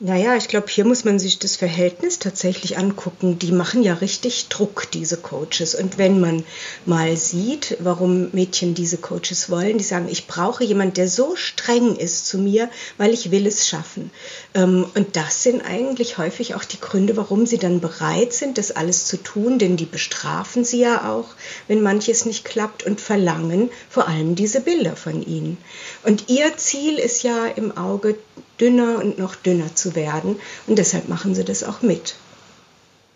Naja, 0.05 0.35
ich 0.35 0.49
glaube, 0.49 0.67
hier 0.67 0.83
muss 0.83 1.05
man 1.05 1.17
sich 1.17 1.39
das 1.39 1.55
Verhältnis 1.55 2.19
tatsächlich 2.19 2.77
angucken. 2.77 3.39
Die 3.39 3.53
machen 3.53 3.83
ja 3.83 3.93
richtig 3.93 4.49
Druck, 4.49 4.91
diese 4.91 5.15
Coaches. 5.15 5.75
Und 5.75 5.97
wenn 5.97 6.19
man 6.19 6.43
mal 6.85 7.15
sieht, 7.15 7.77
warum 7.79 8.29
Mädchen 8.33 8.73
diese 8.73 8.97
Coaches 8.97 9.49
wollen, 9.49 9.77
die 9.77 9.83
sagen, 9.85 10.09
ich 10.11 10.27
brauche 10.27 10.65
jemanden, 10.65 10.95
der 10.95 11.07
so 11.07 11.37
streng 11.37 11.95
ist 11.95 12.27
zu 12.27 12.37
mir, 12.37 12.69
weil 12.97 13.13
ich 13.13 13.31
will 13.31 13.47
es 13.47 13.65
schaffen. 13.65 14.11
Ähm, 14.53 14.85
und 14.93 15.15
das 15.15 15.41
sind 15.41 15.61
eigentlich 15.61 16.17
häufig 16.17 16.53
auch 16.55 16.65
die 16.65 16.81
Gründe, 16.81 17.15
warum 17.15 17.45
sie 17.45 17.57
dann 17.57 17.79
bereit 17.79 18.33
sind, 18.33 18.57
das 18.57 18.71
alles 18.71 19.05
zu 19.05 19.15
tun, 19.15 19.57
denn 19.57 19.77
die 19.77 19.85
bestrafen 19.85 20.65
sie 20.65 20.81
ja 20.81 21.13
auch, 21.13 21.29
wenn 21.69 21.81
manches 21.81 22.25
nicht 22.25 22.43
klappt 22.43 22.83
und 22.83 22.99
verlangen 22.99 23.69
vor 23.89 24.09
allem 24.09 24.35
diese 24.35 24.59
Bilder 24.59 24.97
von 24.97 25.25
ihnen. 25.25 25.57
Und 26.03 26.29
ihr 26.29 26.57
Ziel 26.57 26.99
ist 26.99 27.23
ja 27.23 27.45
im 27.45 27.77
Auge, 27.77 28.17
dünner 28.59 28.99
und 29.03 29.17
noch 29.17 29.35
dünner 29.35 29.75
zu 29.75 29.95
werden. 29.95 30.35
Und 30.67 30.77
deshalb 30.77 31.09
machen 31.09 31.35
sie 31.35 31.43
das 31.43 31.63
auch 31.63 31.81
mit. 31.81 32.15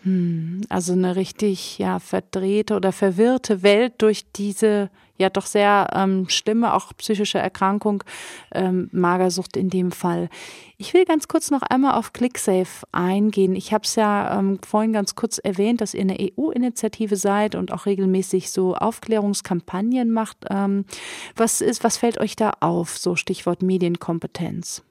Hm, 0.02 0.62
also 0.68 0.92
eine 0.92 1.16
richtig 1.16 1.78
ja 1.78 1.98
verdrehte 1.98 2.76
oder 2.76 2.92
verwirrte 2.92 3.62
Welt 3.62 3.94
durch 3.98 4.24
diese 4.32 4.90
ja 5.18 5.28
doch 5.28 5.46
sehr 5.46 5.88
ähm, 5.94 6.28
schlimme, 6.28 6.72
auch 6.72 6.92
psychische 6.96 7.38
Erkrankung, 7.38 8.04
ähm, 8.52 8.88
Magersucht 8.92 9.56
in 9.56 9.68
dem 9.68 9.90
Fall. 9.90 10.28
Ich 10.76 10.94
will 10.94 11.04
ganz 11.04 11.26
kurz 11.26 11.50
noch 11.50 11.62
einmal 11.62 11.94
auf 11.94 12.12
ClickSafe 12.12 12.86
eingehen. 12.92 13.56
Ich 13.56 13.72
habe 13.72 13.84
es 13.84 13.96
ja 13.96 14.38
ähm, 14.38 14.60
vorhin 14.66 14.92
ganz 14.92 15.16
kurz 15.16 15.38
erwähnt, 15.38 15.80
dass 15.80 15.92
ihr 15.92 16.02
eine 16.02 16.16
EU-Initiative 16.20 17.16
seid 17.16 17.56
und 17.56 17.72
auch 17.72 17.86
regelmäßig 17.86 18.50
so 18.52 18.76
Aufklärungskampagnen 18.76 20.12
macht. 20.12 20.38
Ähm, 20.50 20.84
was 21.34 21.60
ist, 21.60 21.82
was 21.82 21.96
fällt 21.96 22.20
euch 22.20 22.36
da 22.36 22.52
auf? 22.60 22.96
So 22.96 23.16
Stichwort 23.16 23.62
Medienkompetenz. 23.62 24.84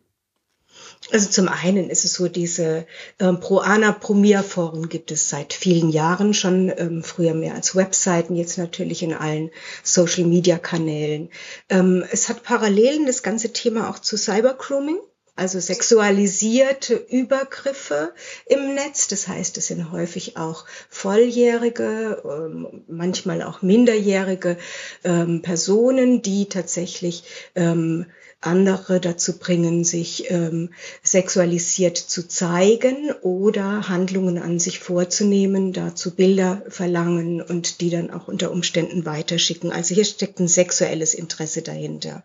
Also 1.11 1.29
zum 1.29 1.47
einen 1.47 1.89
ist 1.89 2.03
es 2.03 2.13
so, 2.13 2.27
diese 2.27 2.85
ähm, 3.19 3.39
Pro-Ana 3.39 3.93
Promir-Foren 3.93 4.89
gibt 4.89 5.11
es 5.11 5.29
seit 5.29 5.53
vielen 5.53 5.89
Jahren 5.89 6.33
schon, 6.33 6.71
ähm, 6.75 7.03
früher 7.03 7.33
mehr 7.33 7.55
als 7.55 7.75
Webseiten, 7.75 8.35
jetzt 8.35 8.57
natürlich 8.57 9.03
in 9.03 9.13
allen 9.13 9.49
Social-Media-Kanälen. 9.83 11.29
Ähm, 11.69 12.03
es 12.11 12.27
hat 12.27 12.43
Parallelen 12.43 13.05
das 13.05 13.23
ganze 13.23 13.53
Thema 13.53 13.89
auch 13.89 13.99
zu 13.99 14.17
Cybergrooming 14.17 14.99
also 15.37 15.59
sexualisierte 15.59 16.95
Übergriffe 16.95 18.13
im 18.47 18.73
Netz. 18.73 19.07
Das 19.07 19.27
heißt, 19.27 19.57
es 19.57 19.67
sind 19.67 19.91
häufig 19.91 20.35
auch 20.35 20.65
volljährige, 20.89 22.23
ähm, 22.25 22.83
manchmal 22.87 23.43
auch 23.43 23.61
minderjährige 23.61 24.57
ähm, 25.03 25.43
Personen, 25.43 26.23
die 26.23 26.49
tatsächlich 26.49 27.23
ähm, 27.55 28.07
andere 28.41 28.99
dazu 28.99 29.39
bringen, 29.39 29.83
sich 29.83 30.29
ähm, 30.29 30.69
sexualisiert 31.01 31.97
zu 31.97 32.27
zeigen 32.27 33.11
oder 33.21 33.89
Handlungen 33.89 34.37
an 34.37 34.59
sich 34.59 34.79
vorzunehmen, 34.79 35.73
dazu 35.73 36.15
Bilder 36.15 36.61
verlangen 36.69 37.41
und 37.41 37.81
die 37.81 37.89
dann 37.89 38.11
auch 38.11 38.27
unter 38.27 38.51
Umständen 38.51 39.05
weiterschicken. 39.05 39.71
Also 39.71 39.95
hier 39.95 40.05
steckt 40.05 40.39
ein 40.39 40.47
sexuelles 40.47 41.13
Interesse 41.13 41.63
dahinter. 41.63 42.23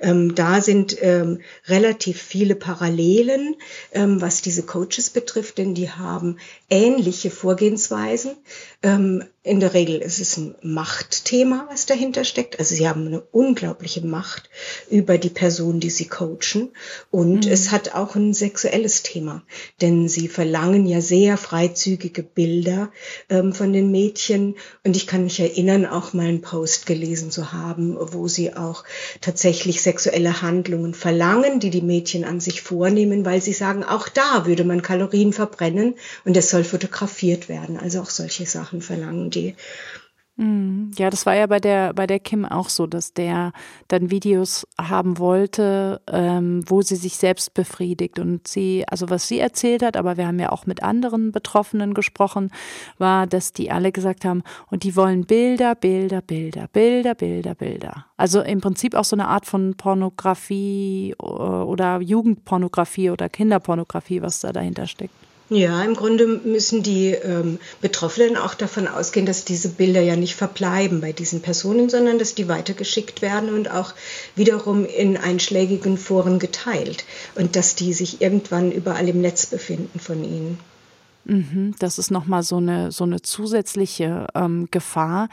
Ähm, 0.00 0.34
da 0.34 0.62
sind 0.62 0.96
ähm, 1.02 1.40
relativ 1.66 2.20
viele 2.20 2.54
Parallelen, 2.54 3.56
ähm, 3.92 4.20
was 4.20 4.40
diese 4.40 4.62
Coaches 4.62 5.10
betrifft, 5.10 5.58
denn 5.58 5.74
die 5.74 5.90
haben 5.90 6.38
ähnliche 6.70 7.30
Vorgehensweisen. 7.30 8.32
In 9.42 9.58
der 9.58 9.72
Regel 9.72 10.02
ist 10.02 10.20
es 10.20 10.36
ein 10.36 10.54
Machtthema, 10.60 11.66
was 11.70 11.86
dahinter 11.86 12.24
steckt. 12.24 12.58
Also 12.58 12.74
sie 12.74 12.86
haben 12.86 13.06
eine 13.06 13.22
unglaubliche 13.22 14.04
Macht 14.04 14.50
über 14.90 15.16
die 15.16 15.30
Person, 15.30 15.80
die 15.80 15.88
sie 15.88 16.08
coachen. 16.08 16.68
Und 17.10 17.46
mhm. 17.46 17.50
es 17.50 17.70
hat 17.70 17.94
auch 17.94 18.16
ein 18.16 18.34
sexuelles 18.34 19.02
Thema, 19.02 19.42
denn 19.80 20.10
sie 20.10 20.28
verlangen 20.28 20.84
ja 20.84 21.00
sehr 21.00 21.38
freizügige 21.38 22.22
Bilder 22.22 22.92
ähm, 23.30 23.54
von 23.54 23.72
den 23.72 23.90
Mädchen. 23.90 24.56
Und 24.84 24.94
ich 24.94 25.06
kann 25.06 25.24
mich 25.24 25.40
erinnern, 25.40 25.86
auch 25.86 26.12
mal 26.12 26.26
einen 26.26 26.42
Post 26.42 26.84
gelesen 26.84 27.30
zu 27.30 27.50
haben, 27.50 27.96
wo 27.98 28.28
sie 28.28 28.54
auch 28.54 28.84
tatsächlich 29.22 29.80
sexuelle 29.80 30.42
Handlungen 30.42 30.92
verlangen, 30.92 31.60
die 31.60 31.70
die 31.70 31.80
Mädchen 31.80 32.24
an 32.24 32.40
sich 32.40 32.60
vornehmen, 32.60 33.24
weil 33.24 33.40
sie 33.40 33.54
sagen, 33.54 33.84
auch 33.84 34.10
da 34.10 34.44
würde 34.44 34.64
man 34.64 34.82
Kalorien 34.82 35.32
verbrennen 35.32 35.94
und 36.26 36.36
es 36.36 36.50
soll 36.50 36.64
fotografiert 36.64 37.48
werden. 37.48 37.78
Also 37.78 38.02
auch 38.02 38.10
solche 38.10 38.44
Sachen 38.44 38.82
verlangen 38.82 39.29
die. 39.30 39.54
Mhm. 40.40 40.92
Ja, 40.96 41.10
das 41.10 41.26
war 41.26 41.34
ja 41.34 41.46
bei 41.46 41.60
der 41.60 41.92
bei 41.92 42.06
der 42.06 42.18
Kim 42.18 42.46
auch 42.46 42.70
so, 42.70 42.86
dass 42.86 43.12
der 43.12 43.52
dann 43.88 44.10
Videos 44.10 44.66
haben 44.80 45.18
wollte, 45.18 46.00
ähm, 46.10 46.64
wo 46.66 46.80
sie 46.80 46.96
sich 46.96 47.18
selbst 47.18 47.52
befriedigt 47.52 48.18
und 48.18 48.48
sie, 48.48 48.84
also 48.88 49.10
was 49.10 49.28
sie 49.28 49.38
erzählt 49.38 49.82
hat, 49.82 49.98
aber 49.98 50.16
wir 50.16 50.26
haben 50.26 50.38
ja 50.38 50.50
auch 50.50 50.64
mit 50.64 50.82
anderen 50.82 51.30
Betroffenen 51.30 51.92
gesprochen, 51.92 52.50
war, 52.96 53.26
dass 53.26 53.52
die 53.52 53.70
alle 53.70 53.92
gesagt 53.92 54.24
haben, 54.24 54.42
und 54.70 54.82
die 54.82 54.96
wollen 54.96 55.26
Bilder, 55.26 55.74
Bilder, 55.74 56.22
Bilder, 56.22 56.68
Bilder, 56.72 57.14
Bilder, 57.14 57.54
Bilder. 57.54 58.06
Also 58.16 58.40
im 58.40 58.62
Prinzip 58.62 58.94
auch 58.94 59.04
so 59.04 59.16
eine 59.16 59.28
Art 59.28 59.44
von 59.44 59.74
Pornografie 59.74 61.14
äh, 61.20 61.22
oder 61.22 62.00
Jugendpornografie 62.00 63.10
oder 63.10 63.28
Kinderpornografie, 63.28 64.22
was 64.22 64.40
da 64.40 64.52
dahinter 64.52 64.86
steckt. 64.86 65.12
Ja, 65.50 65.82
im 65.82 65.94
Grunde 65.94 66.28
müssen 66.28 66.84
die 66.84 67.08
ähm, 67.08 67.58
Betroffenen 67.80 68.36
auch 68.36 68.54
davon 68.54 68.86
ausgehen, 68.86 69.26
dass 69.26 69.44
diese 69.44 69.68
Bilder 69.68 70.00
ja 70.00 70.14
nicht 70.14 70.36
verbleiben 70.36 71.00
bei 71.00 71.12
diesen 71.12 71.42
Personen, 71.42 71.90
sondern 71.90 72.20
dass 72.20 72.36
die 72.36 72.46
weitergeschickt 72.46 73.20
werden 73.20 73.52
und 73.52 73.68
auch 73.68 73.92
wiederum 74.36 74.86
in 74.86 75.16
einschlägigen 75.16 75.98
Foren 75.98 76.38
geteilt 76.38 77.04
und 77.34 77.56
dass 77.56 77.74
die 77.74 77.92
sich 77.92 78.20
irgendwann 78.20 78.70
überall 78.70 79.08
im 79.08 79.20
Netz 79.20 79.46
befinden 79.46 79.98
von 79.98 80.22
ihnen. 80.22 80.58
Mhm, 81.24 81.74
das 81.80 81.98
ist 81.98 82.12
nochmal 82.12 82.44
so 82.44 82.58
eine, 82.58 82.92
so 82.92 83.02
eine 83.02 83.20
zusätzliche 83.20 84.28
ähm, 84.36 84.68
Gefahr. 84.70 85.28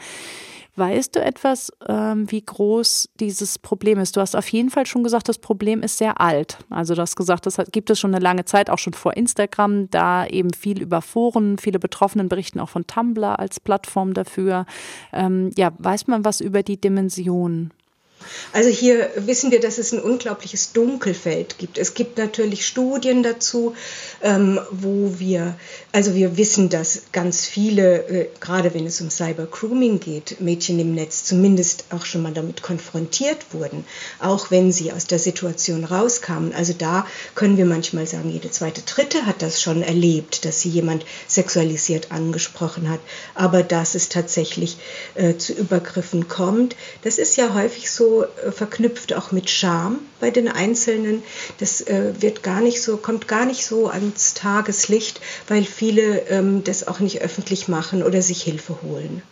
Weißt 0.78 1.16
du 1.16 1.20
etwas, 1.20 1.72
ähm, 1.88 2.30
wie 2.30 2.40
groß 2.40 3.08
dieses 3.18 3.58
Problem 3.58 3.98
ist? 3.98 4.16
Du 4.16 4.20
hast 4.20 4.36
auf 4.36 4.46
jeden 4.50 4.70
Fall 4.70 4.86
schon 4.86 5.02
gesagt, 5.02 5.28
das 5.28 5.38
Problem 5.38 5.82
ist 5.82 5.98
sehr 5.98 6.20
alt. 6.20 6.58
Also 6.70 6.94
du 6.94 7.00
hast 7.00 7.16
gesagt, 7.16 7.46
das 7.46 7.56
gibt 7.72 7.90
es 7.90 7.98
schon 7.98 8.14
eine 8.14 8.22
lange 8.22 8.44
Zeit, 8.44 8.70
auch 8.70 8.78
schon 8.78 8.92
vor 8.92 9.16
Instagram, 9.16 9.90
da 9.90 10.24
eben 10.24 10.52
viel 10.52 10.80
über 10.80 11.02
Foren, 11.02 11.58
viele 11.58 11.80
Betroffenen 11.80 12.28
berichten 12.28 12.60
auch 12.60 12.68
von 12.68 12.86
Tumblr 12.86 13.40
als 13.40 13.58
Plattform 13.58 14.14
dafür. 14.14 14.66
Ähm, 15.12 15.50
ja, 15.56 15.72
weiß 15.78 16.06
man 16.06 16.24
was 16.24 16.40
über 16.40 16.62
die 16.62 16.80
Dimension? 16.80 17.72
Also 18.52 18.70
hier 18.70 19.10
wissen 19.16 19.50
wir, 19.50 19.60
dass 19.60 19.78
es 19.78 19.92
ein 19.92 20.00
unglaubliches 20.00 20.72
Dunkelfeld 20.72 21.58
gibt. 21.58 21.78
Es 21.78 21.94
gibt 21.94 22.18
natürlich 22.18 22.66
Studien 22.66 23.22
dazu, 23.22 23.74
ähm, 24.22 24.60
wo 24.70 25.18
wir, 25.18 25.56
also 25.92 26.14
wir 26.14 26.36
wissen, 26.36 26.68
dass 26.68 27.02
ganz 27.12 27.46
viele, 27.46 28.08
äh, 28.08 28.28
gerade 28.40 28.74
wenn 28.74 28.86
es 28.86 29.00
um 29.00 29.10
Cyber-Grooming 29.10 30.00
geht, 30.00 30.40
Mädchen 30.40 30.78
im 30.78 30.94
Netz 30.94 31.24
zumindest 31.24 31.84
auch 31.90 32.04
schon 32.04 32.22
mal 32.22 32.32
damit 32.32 32.62
konfrontiert 32.62 33.52
wurden, 33.52 33.84
auch 34.18 34.50
wenn 34.50 34.72
sie 34.72 34.92
aus 34.92 35.06
der 35.06 35.18
Situation 35.18 35.84
rauskamen. 35.84 36.52
Also 36.54 36.72
da 36.72 37.06
können 37.34 37.56
wir 37.56 37.66
manchmal 37.66 38.06
sagen, 38.06 38.30
jede 38.30 38.50
zweite, 38.50 38.82
dritte 38.82 39.26
hat 39.26 39.42
das 39.42 39.60
schon 39.62 39.82
erlebt, 39.82 40.44
dass 40.44 40.60
sie 40.60 40.70
jemand 40.70 41.04
sexualisiert 41.26 42.10
angesprochen 42.12 42.88
hat. 42.88 43.00
Aber 43.34 43.62
dass 43.62 43.94
es 43.94 44.08
tatsächlich 44.08 44.78
äh, 45.14 45.36
zu 45.36 45.52
Übergriffen 45.52 46.28
kommt, 46.28 46.76
das 47.02 47.18
ist 47.18 47.36
ja 47.36 47.54
häufig 47.54 47.90
so, 47.90 48.07
äh, 48.22 48.52
verknüpft 48.52 49.14
auch 49.14 49.32
mit 49.32 49.50
Scham 49.50 49.98
bei 50.20 50.30
den 50.30 50.48
Einzelnen. 50.48 51.22
Das 51.58 51.80
äh, 51.80 52.14
wird 52.20 52.42
gar 52.42 52.60
nicht 52.60 52.82
so, 52.82 52.96
kommt 52.96 53.28
gar 53.28 53.46
nicht 53.46 53.64
so 53.64 53.88
ans 53.88 54.34
Tageslicht, 54.34 55.20
weil 55.48 55.64
viele 55.64 56.28
ähm, 56.28 56.64
das 56.64 56.86
auch 56.86 57.00
nicht 57.00 57.22
öffentlich 57.22 57.68
machen 57.68 58.02
oder 58.02 58.22
sich 58.22 58.42
Hilfe 58.42 58.78
holen. 58.82 59.22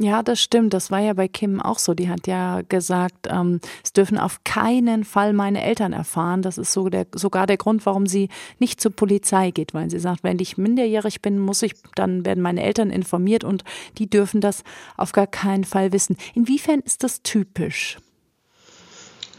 Ja, 0.00 0.22
das 0.22 0.40
stimmt. 0.40 0.74
Das 0.74 0.92
war 0.92 1.00
ja 1.00 1.12
bei 1.12 1.26
Kim 1.26 1.60
auch 1.60 1.78
so. 1.78 1.92
Die 1.92 2.08
hat 2.08 2.28
ja 2.28 2.62
gesagt, 2.68 3.26
ähm, 3.28 3.60
es 3.82 3.92
dürfen 3.92 4.16
auf 4.16 4.44
keinen 4.44 5.04
Fall 5.04 5.32
meine 5.32 5.62
Eltern 5.64 5.92
erfahren. 5.92 6.40
Das 6.40 6.56
ist 6.56 6.72
so 6.72 6.88
der, 6.88 7.06
sogar 7.14 7.48
der 7.48 7.56
Grund, 7.56 7.84
warum 7.84 8.06
sie 8.06 8.28
nicht 8.60 8.80
zur 8.80 8.92
Polizei 8.92 9.50
geht, 9.50 9.74
weil 9.74 9.90
sie 9.90 9.98
sagt, 9.98 10.22
wenn 10.22 10.38
ich 10.38 10.56
minderjährig 10.56 11.20
bin, 11.20 11.40
muss 11.40 11.62
ich, 11.62 11.74
dann 11.96 12.24
werden 12.24 12.42
meine 12.42 12.62
Eltern 12.62 12.90
informiert 12.90 13.42
und 13.42 13.64
die 13.98 14.08
dürfen 14.08 14.40
das 14.40 14.62
auf 14.96 15.10
gar 15.10 15.26
keinen 15.26 15.64
Fall 15.64 15.92
wissen. 15.92 16.16
Inwiefern 16.34 16.78
ist 16.80 17.02
das 17.02 17.22
typisch? 17.22 17.98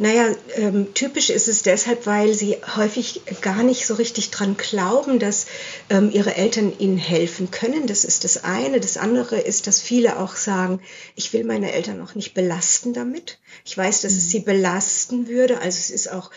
Naja, 0.02 0.34
ähm, 0.56 0.94
typisch 0.94 1.30
ist 1.30 1.50
es 1.50 1.62
deshalb, 1.62 2.06
weil 2.06 2.34
sie 2.34 2.58
häufig 2.78 3.22
gar 3.42 3.64
nicht 3.64 3.86
so 3.86 3.96
richtig 3.96 4.32
dran 4.32 4.56
glauben, 4.56 5.20
dass 5.20 5.46
ähm, 5.90 6.10
ihre 6.10 6.36
Eltern 6.36 6.72
ihnen 6.80 6.98
helfen 6.98 7.52
können. 7.52 7.86
Das 7.86 8.06
ist 8.06 8.24
das 8.24 8.46
eine. 8.46 8.80
Das 8.80 8.96
andere 8.96 9.38
ist, 9.38 9.68
dass 9.68 9.82
viele 9.82 10.18
auch 10.18 10.38
sagen, 10.38 10.80
ich 11.16 11.34
will 11.34 11.44
meine 11.44 11.74
Eltern 11.74 12.02
auch 12.02 12.16
nicht 12.16 12.34
belasten 12.34 12.94
damit. 12.94 13.40
Ich 13.66 13.78
weiß, 13.78 14.02
dass 14.02 14.14
es 14.14 14.26
mhm. 14.26 14.30
sie 14.30 14.40
belasten 14.40 15.28
würde. 15.28 15.60
Also 15.60 15.78
es 15.78 15.90
ist 15.90 16.12
auch 16.12 16.32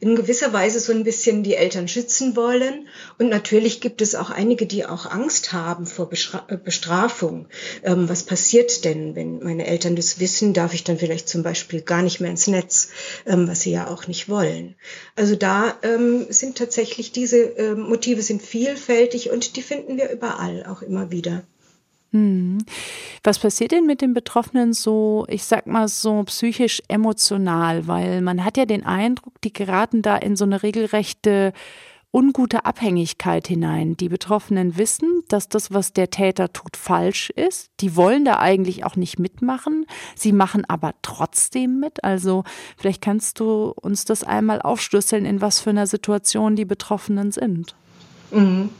in 0.00 0.16
gewisser 0.16 0.52
Weise 0.52 0.80
so 0.80 0.92
ein 0.92 1.04
bisschen 1.04 1.42
die 1.42 1.54
Eltern 1.54 1.88
schützen 1.88 2.36
wollen. 2.36 2.88
Und 3.18 3.28
natürlich 3.28 3.80
gibt 3.80 4.02
es 4.02 4.14
auch 4.14 4.30
einige, 4.30 4.66
die 4.66 4.86
auch 4.86 5.06
Angst 5.06 5.52
haben 5.52 5.86
vor 5.86 6.10
äh, 6.48 6.56
Bestrafung. 6.56 7.48
Ähm, 7.82 8.08
was 8.08 8.22
passiert 8.22 8.84
denn, 8.84 9.14
wenn 9.14 9.40
meine 9.40 9.66
Eltern 9.66 9.96
das 9.96 10.20
wissen? 10.20 10.54
Darf 10.54 10.74
ich 10.74 10.84
dann 10.84 10.98
vielleicht 10.98 11.28
zum 11.28 11.42
Beispiel 11.42 11.80
gar 11.80 12.02
nicht 12.02 12.20
mehr 12.20 12.30
ins 12.30 12.46
Netz? 12.46 12.88
ähm, 13.26 13.48
was 13.48 13.60
sie 13.60 13.70
ja 13.70 13.88
auch 13.88 14.06
nicht 14.06 14.28
wollen. 14.28 14.74
Also 15.16 15.36
da 15.36 15.76
ähm, 15.82 16.26
sind 16.30 16.58
tatsächlich 16.58 17.12
diese 17.12 17.56
äh, 17.56 17.74
Motive 17.74 18.22
sind 18.22 18.42
vielfältig 18.42 19.30
und 19.30 19.56
die 19.56 19.62
finden 19.62 19.96
wir 19.96 20.10
überall 20.10 20.66
auch 20.66 20.82
immer 20.82 21.10
wieder. 21.10 21.42
Hm. 22.12 22.58
Was 23.22 23.38
passiert 23.38 23.72
denn 23.72 23.86
mit 23.86 24.00
den 24.00 24.14
Betroffenen 24.14 24.72
so, 24.72 25.26
ich 25.28 25.44
sag 25.44 25.66
mal 25.66 25.88
so 25.88 26.22
psychisch 26.24 26.82
emotional? 26.88 27.86
Weil 27.86 28.22
man 28.22 28.44
hat 28.44 28.56
ja 28.56 28.64
den 28.64 28.84
Eindruck, 28.84 29.40
die 29.42 29.52
geraten 29.52 30.02
da 30.02 30.16
in 30.16 30.36
so 30.36 30.44
eine 30.44 30.62
regelrechte 30.62 31.52
ungute 32.10 32.64
Abhängigkeit 32.64 33.46
hinein. 33.46 33.96
Die 33.96 34.08
Betroffenen 34.08 34.78
wissen, 34.78 35.22
dass 35.28 35.48
das, 35.48 35.72
was 35.72 35.92
der 35.92 36.08
Täter 36.08 36.52
tut, 36.52 36.76
falsch 36.76 37.30
ist. 37.30 37.70
Die 37.80 37.96
wollen 37.96 38.24
da 38.24 38.38
eigentlich 38.38 38.84
auch 38.84 38.96
nicht 38.96 39.18
mitmachen. 39.18 39.84
Sie 40.14 40.32
machen 40.32 40.64
aber 40.66 40.94
trotzdem 41.02 41.80
mit. 41.80 42.02
Also 42.04 42.44
vielleicht 42.78 43.02
kannst 43.02 43.40
du 43.40 43.74
uns 43.76 44.06
das 44.06 44.24
einmal 44.24 44.62
aufschlüsseln, 44.62 45.26
in 45.26 45.42
was 45.42 45.60
für 45.60 45.70
einer 45.70 45.86
Situation 45.86 46.56
die 46.56 46.64
Betroffenen 46.64 47.30
sind. 47.30 47.74
Mhm. 48.30 48.70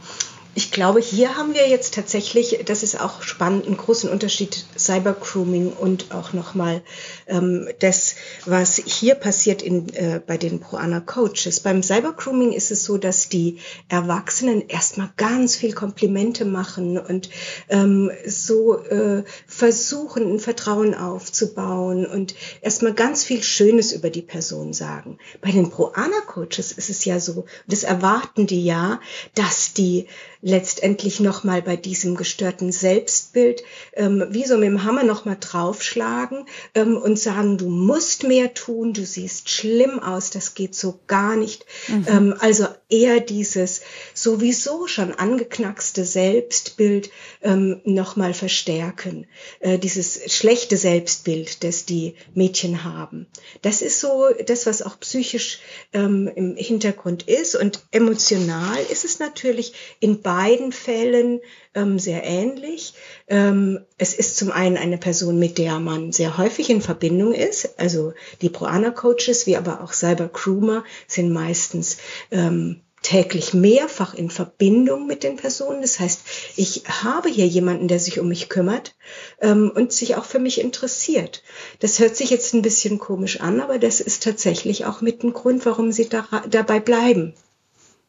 Ich 0.55 0.73
glaube, 0.73 1.01
hier 1.01 1.37
haben 1.37 1.55
wir 1.55 1.69
jetzt 1.69 1.95
tatsächlich, 1.95 2.65
das 2.65 2.83
ist 2.83 3.01
auch 3.01 3.23
spannend, 3.23 3.67
einen 3.67 3.77
großen 3.77 4.11
Unterschied 4.11 4.65
Cybergrooming 4.77 5.73
und 5.73 6.13
auch 6.13 6.33
nochmal 6.33 6.83
ähm, 7.29 7.69
das, 7.79 8.17
was 8.45 8.77
hier 8.77 9.15
passiert 9.15 9.63
in, 9.63 9.93
äh, 9.95 10.21
bei 10.27 10.37
den 10.37 10.59
Proana 10.59 11.01
Coaches. 11.01 11.61
Beim 11.61 11.83
Cybergrooming 11.83 12.53
ist 12.53 12.73
es 12.73 12.85
so, 12.85 12.99
dass 12.99 13.29
die 13.29 13.59
Erwachsenen 13.89 14.67
erstmal 14.69 15.11
ganz 15.17 15.55
viel 15.55 15.75
Komplimente 15.75 16.45
machen 16.45 16.99
und 16.99 17.31
ähm, 17.69 18.11
so 18.27 18.83
äh, 18.85 19.23
versuchen, 19.47 20.35
ein 20.35 20.41
Vertrauen 20.41 20.95
aufzubauen 20.95 22.05
und 22.05 22.35
erstmal 22.63 22.95
ganz 22.95 23.23
viel 23.23 23.43
Schönes 23.43 23.93
über 23.93 24.11
die 24.11 24.23
Person 24.23 24.73
sagen. 24.73 25.19
Bei 25.41 25.53
den 25.53 25.71
Proana 25.71 26.21
Coaches 26.27 26.73
ist 26.73 26.91
es 26.91 27.05
ja 27.05 27.21
so, 27.21 27.45
das 27.69 27.85
erwarten 27.85 28.47
die 28.47 28.65
ja, 28.65 29.01
dass 29.35 29.73
die 29.73 30.09
letztendlich 30.41 31.21
nochmal 31.21 31.63
bei 31.63 31.77
diesem 31.77 32.17
gestörten 32.17 32.73
Selbstbild 32.73 33.63
ähm, 33.95 34.25
wie 34.31 34.45
so 34.45 34.57
mit 34.57 34.67
dem 34.67 34.85
Hammer 34.85 35.03
nochmal 35.03 35.37
draufschlagen 35.41 36.47
ähm, 36.75 36.97
und 36.97 37.19
sagen, 37.19 37.59
du 37.59 37.69
musst 37.69 38.23
mehr 38.23 38.55
tun, 38.55 38.93
du 38.93 39.05
siehst 39.05 39.51
schlimm 39.51 40.01
aus, 40.01 40.31
das 40.31 40.55
geht 40.55 40.75
so 40.75 41.01
gar 41.07 41.37
nicht. 41.37 41.67
Mhm. 41.89 42.07
Ähm, 42.09 42.35
also 42.39 42.67
eher 42.91 43.21
dieses 43.21 43.83
sowieso 44.15 44.87
schon 44.87 45.13
angeknackste 45.13 46.05
Selbstbild 46.05 47.11
ähm, 47.43 47.81
nochmal 47.85 48.33
verstärken, 48.33 49.27
äh, 49.61 49.79
dieses 49.79 50.33
schlechte 50.35 50.77
Selbstbild, 50.77 51.63
das 51.65 51.85
die 51.85 52.15
Mädchen 52.35 52.85
haben. 52.85 53.27
Das 53.63 53.83
ist 53.83 54.01
so 54.01 54.29
das, 54.47 54.67
was 54.67 54.83
auch 54.83 54.99
psychisch 55.01 55.61
ähm, 55.93 56.31
im 56.35 56.57
Hintergrund 56.57 57.25
ist 57.29 57.57
und 57.57 57.85
emotional 57.91 58.79
ist 58.91 59.05
es 59.05 59.19
natürlich 59.19 59.75
in 60.01 60.23
beiden 60.23 60.73
Fällen 60.73 61.41
ähm, 61.79 61.99
sehr 61.99 62.25
ähnlich. 62.25 62.95
Ähm, 63.29 63.81
es 63.97 64.15
ist 64.15 64.37
zum 64.37 64.51
einen 64.51 64.77
eine 64.77 64.99
Person, 64.99 65.39
mit 65.39 65.59
der 65.59 65.79
man 65.81 66.13
sehr 66.13 66.39
häufig 66.39 66.71
in 66.71 66.83
Verbindung 66.83 67.33
ist. 67.33 67.79
Also 67.79 68.15
die 68.43 68.51
Proana-Coaches, 68.51 69.47
wie 69.47 69.57
aber 69.57 69.83
auch 69.83 69.93
Cyber 69.93 70.29
Croomer 70.29 70.85
sind 71.07 71.33
meistens 71.33 71.99
ähm, 72.31 72.81
täglich 73.03 73.55
mehrfach 73.55 74.15
in 74.15 74.31
Verbindung 74.31 75.07
mit 75.07 75.23
den 75.23 75.37
Personen. 75.37 75.83
Das 75.83 76.01
heißt, 76.01 76.21
ich 76.57 76.83
habe 76.87 77.29
hier 77.29 77.47
jemanden, 77.47 77.89
der 77.89 78.01
sich 78.01 78.19
um 78.19 78.29
mich 78.29 78.49
kümmert 78.49 78.97
ähm, 79.41 79.71
und 79.75 79.93
sich 79.93 80.17
auch 80.17 80.25
für 80.25 80.39
mich 80.39 80.61
interessiert. 80.61 81.43
Das 81.79 81.99
hört 81.99 82.17
sich 82.17 82.31
jetzt 82.31 82.55
ein 82.55 82.63
bisschen 82.63 82.99
komisch 82.99 83.41
an, 83.41 83.61
aber 83.61 83.79
das 83.79 84.01
ist 84.01 84.25
tatsächlich 84.25 84.85
auch 84.85 85.01
mit 85.01 85.23
ein 85.23 85.33
Grund, 85.33 85.65
warum 85.65 85.93
sie 85.93 86.09
da, 86.09 86.27
dabei 86.49 86.81
bleiben. 86.81 87.35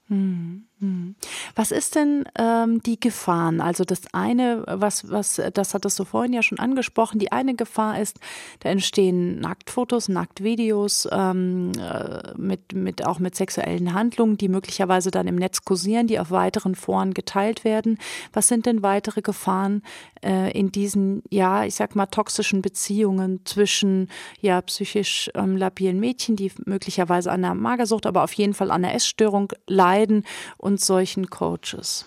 Hm. 0.08 0.69
Hm. 0.80 1.16
Was 1.56 1.72
ist 1.72 1.96
denn 1.96 2.24
ähm, 2.38 2.82
die 2.84 3.00
Gefahren? 3.00 3.60
Also 3.60 3.84
das 3.84 4.02
eine, 4.14 4.64
was, 4.66 5.10
was, 5.10 5.42
das 5.54 5.74
hattest 5.74 6.00
du 6.00 6.06
vorhin 6.06 6.32
ja 6.32 6.42
schon 6.42 6.60
angesprochen. 6.60 7.20
Die 7.20 7.34
eine 7.34 7.56
Gefahr 7.56 8.00
ist, 8.00 8.20
da 8.62 8.70
entstehen 8.70 9.40
Nacktfotos, 9.40 10.08
Nacktvideos 10.08 11.10
ähm, 11.12 11.74
äh, 11.78 12.34
mit, 12.38 12.74
mit 12.74 13.06
auch 13.06 13.20
mit 13.20 13.36
sexuellen 13.36 13.94
Handlungen, 13.94 14.38
die 14.38 14.48
möglicherweise 14.48 15.12
dann 15.12 15.28
im 15.28 15.36
Netz 15.36 15.66
kursieren, 15.66 16.08
die 16.08 16.20
auf 16.20 16.32
weiteren 16.32 16.76
Foren 16.76 17.14
geteilt 17.14 17.66
werden. 17.66 17.98
Was 18.32 18.48
sind 18.48 18.66
denn 18.66 18.82
weitere 18.82 19.22
Gefahren 19.22 19.84
äh, 20.24 20.58
in 20.58 20.72
diesen, 20.72 21.24
ja, 21.30 21.66
ich 21.66 21.76
sag 21.76 21.96
mal 21.96 22.06
toxischen 22.06 22.62
Beziehungen 22.62 23.42
zwischen 23.44 24.08
ja 24.40 24.62
psychisch 24.62 25.30
ähm, 25.34 25.58
labilen 25.58 26.00
Mädchen, 26.00 26.38
die 26.38 26.54
möglicherweise 26.66 27.32
an 27.32 27.44
einer 27.44 27.56
Magersucht, 27.56 28.06
aber 28.06 28.24
auf 28.24 28.32
jeden 28.34 28.54
Fall 28.54 28.72
an 28.72 28.86
einer 28.86 28.94
Essstörung 28.94 29.52
leiden? 29.68 30.24
und 30.69 30.69
solchen 30.78 31.30
Coaches? 31.30 32.06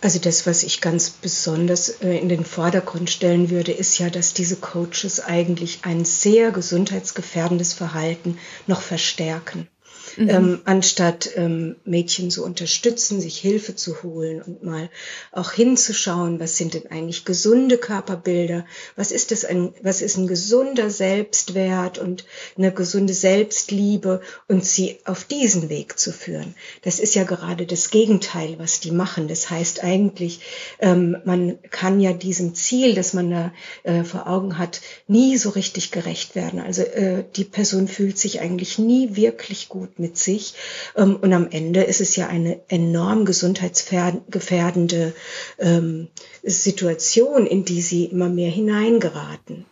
Also 0.00 0.18
das, 0.18 0.46
was 0.46 0.64
ich 0.64 0.80
ganz 0.80 1.10
besonders 1.10 1.88
äh, 2.00 2.18
in 2.18 2.28
den 2.28 2.44
Vordergrund 2.44 3.08
stellen 3.08 3.50
würde, 3.50 3.70
ist 3.70 3.98
ja, 3.98 4.10
dass 4.10 4.34
diese 4.34 4.56
Coaches 4.56 5.20
eigentlich 5.20 5.80
ein 5.82 6.04
sehr 6.04 6.50
gesundheitsgefährdendes 6.50 7.72
Verhalten 7.72 8.38
noch 8.66 8.80
verstärken 8.80 9.68
mhm. 10.16 10.28
ähm, 10.28 10.60
anstatt 10.64 11.30
ähm, 11.36 11.76
Mädchen 11.84 12.30
zu 12.30 12.44
unterstützen, 12.44 13.20
sich 13.20 13.38
Hilfe 13.38 13.74
zu 13.76 14.02
holen 14.02 14.42
und 14.42 14.62
mal 14.62 14.90
auch 15.30 15.52
hinzuschauen, 15.52 16.40
was 16.40 16.56
sind 16.56 16.74
denn 16.74 16.90
eigentlich 16.90 17.24
gesunde 17.24 17.78
Körperbilder, 17.78 18.66
was 18.96 19.12
ist 19.12 19.30
das 19.30 19.44
ein, 19.44 19.72
was 19.82 20.02
ist 20.02 20.16
ein 20.16 20.26
gesunder 20.26 20.90
Selbstwert 20.90 21.98
und 21.98 22.24
eine 22.56 22.72
gesunde 22.72 23.14
Selbstliebe 23.14 24.20
und 24.48 24.64
sie 24.64 24.98
auf 25.04 25.24
diesen 25.24 25.68
Weg 25.68 25.98
zu 25.98 26.12
führen. 26.12 26.54
Das 26.82 26.98
ist 26.98 27.14
ja 27.14 27.24
gerade 27.24 27.66
das 27.66 27.90
Gegenteil, 27.90 28.58
was 28.58 28.80
die 28.80 28.90
machen. 28.90 29.28
Das 29.28 29.50
heißt 29.50 29.82
eigentlich, 29.82 30.40
ähm, 30.80 31.16
man 31.24 31.58
kann 31.70 32.00
ja 32.00 32.12
diesem 32.12 32.54
Ziel, 32.54 32.94
das 32.94 33.12
man 33.12 33.30
da 33.30 33.52
äh, 33.82 34.04
vor 34.04 34.26
Augen 34.26 34.58
hat, 34.58 34.80
nie 35.06 35.36
so 35.36 35.50
richtig 35.50 35.90
gerecht 35.90 36.34
werden. 36.34 36.60
Also 36.60 36.82
äh, 36.82 37.24
die 37.36 37.44
Person 37.44 37.88
fühlt 37.88 38.18
sich 38.18 38.40
eigentlich 38.40 38.78
nie 38.78 39.16
wirklich 39.16 39.68
gut 39.68 39.98
mit 40.02 40.18
sich. 40.18 40.52
Ähm, 40.96 41.16
und 41.16 41.32
am 41.32 41.48
Ende 41.50 41.82
ist 41.84 42.02
es 42.02 42.16
ja 42.16 42.26
eine 42.26 42.60
enorm 42.68 43.24
gesundheitsgefährdende 43.24 45.14
ähm, 45.58 46.08
Situation, 46.42 47.46
in 47.46 47.64
die 47.64 47.80
sie 47.80 48.04
immer 48.04 48.28
mehr 48.28 48.50
hineingeraten. 48.50 49.64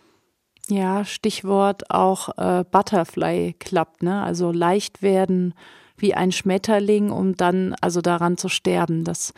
Ja, 0.68 1.04
Stichwort 1.04 1.90
auch 1.90 2.30
äh, 2.38 2.64
Butterfly 2.70 3.54
Club, 3.58 4.02
ne? 4.02 4.22
Also 4.22 4.52
leicht 4.52 5.02
werden 5.02 5.52
wie 5.96 6.14
ein 6.14 6.32
Schmetterling, 6.32 7.10
um 7.10 7.36
dann 7.36 7.74
also 7.80 8.00
daran 8.00 8.38
zu 8.38 8.48
sterben. 8.48 9.04
Das 9.04 9.34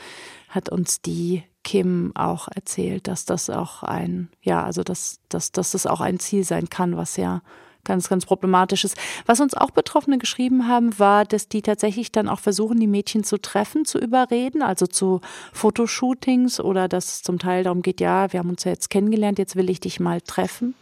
hat 0.49 0.69
uns 0.69 1.01
die 1.01 1.43
Kim 1.65 2.13
auch 2.15 2.49
erzählt, 2.55 3.09
dass 3.09 3.25
das 3.25 3.49
auch 3.51 3.83
ein, 3.83 4.29
ja, 4.43 4.63
also 4.63 4.83
dass, 4.83 5.21
dass, 5.29 5.53
dass 5.53 5.73
das 5.73 5.87
auch 5.87 6.01
ein 6.01 6.19
Ziel 6.19 6.45
sein 6.45 6.69
kann, 6.69 6.97
was 6.97 7.17
ja 7.17 7.43
ganz, 7.85 8.09
ganz 8.09 8.27
problematisch 8.27 8.85
ist. 8.85 8.97
Was 9.27 9.41
uns 9.41 9.55
auch 9.55 9.71
Betroffene 9.71 10.19
geschrieben 10.19 10.69
haben, 10.69 10.99
war, 10.99 11.25
dass 11.25 11.49
die 11.49 11.63
tatsächlich 11.63 12.13
dann 12.13 12.29
auch 12.29 12.41
versuchen, 12.41 12.79
die 12.79 12.87
Mädchen 12.87 13.25
zu 13.25 13.39
treffen, 13.39 13.85
zu 13.85 13.99
überreden, 13.99 14.63
also 14.63 14.87
zu 14.87 15.21
Fotoshootings 15.53 16.61
oder 16.61 16.89
dass 16.89 17.07
es 17.07 17.23
zum 17.23 17.39
Teil 17.39 17.65
darum 17.65 17.83
geht, 17.83 18.01
ja, 18.01 18.33
wir 18.33 18.41
haben 18.41 18.51
uns 18.51 18.65
ja 18.65 18.73
jetzt 18.73 18.91
kennengelernt, 18.91 19.39
jetzt 19.39 19.57
will 19.57 19.71
ich 19.71 19.81
dich 19.81 20.01
mal 20.01 20.21
treffen. 20.21 20.75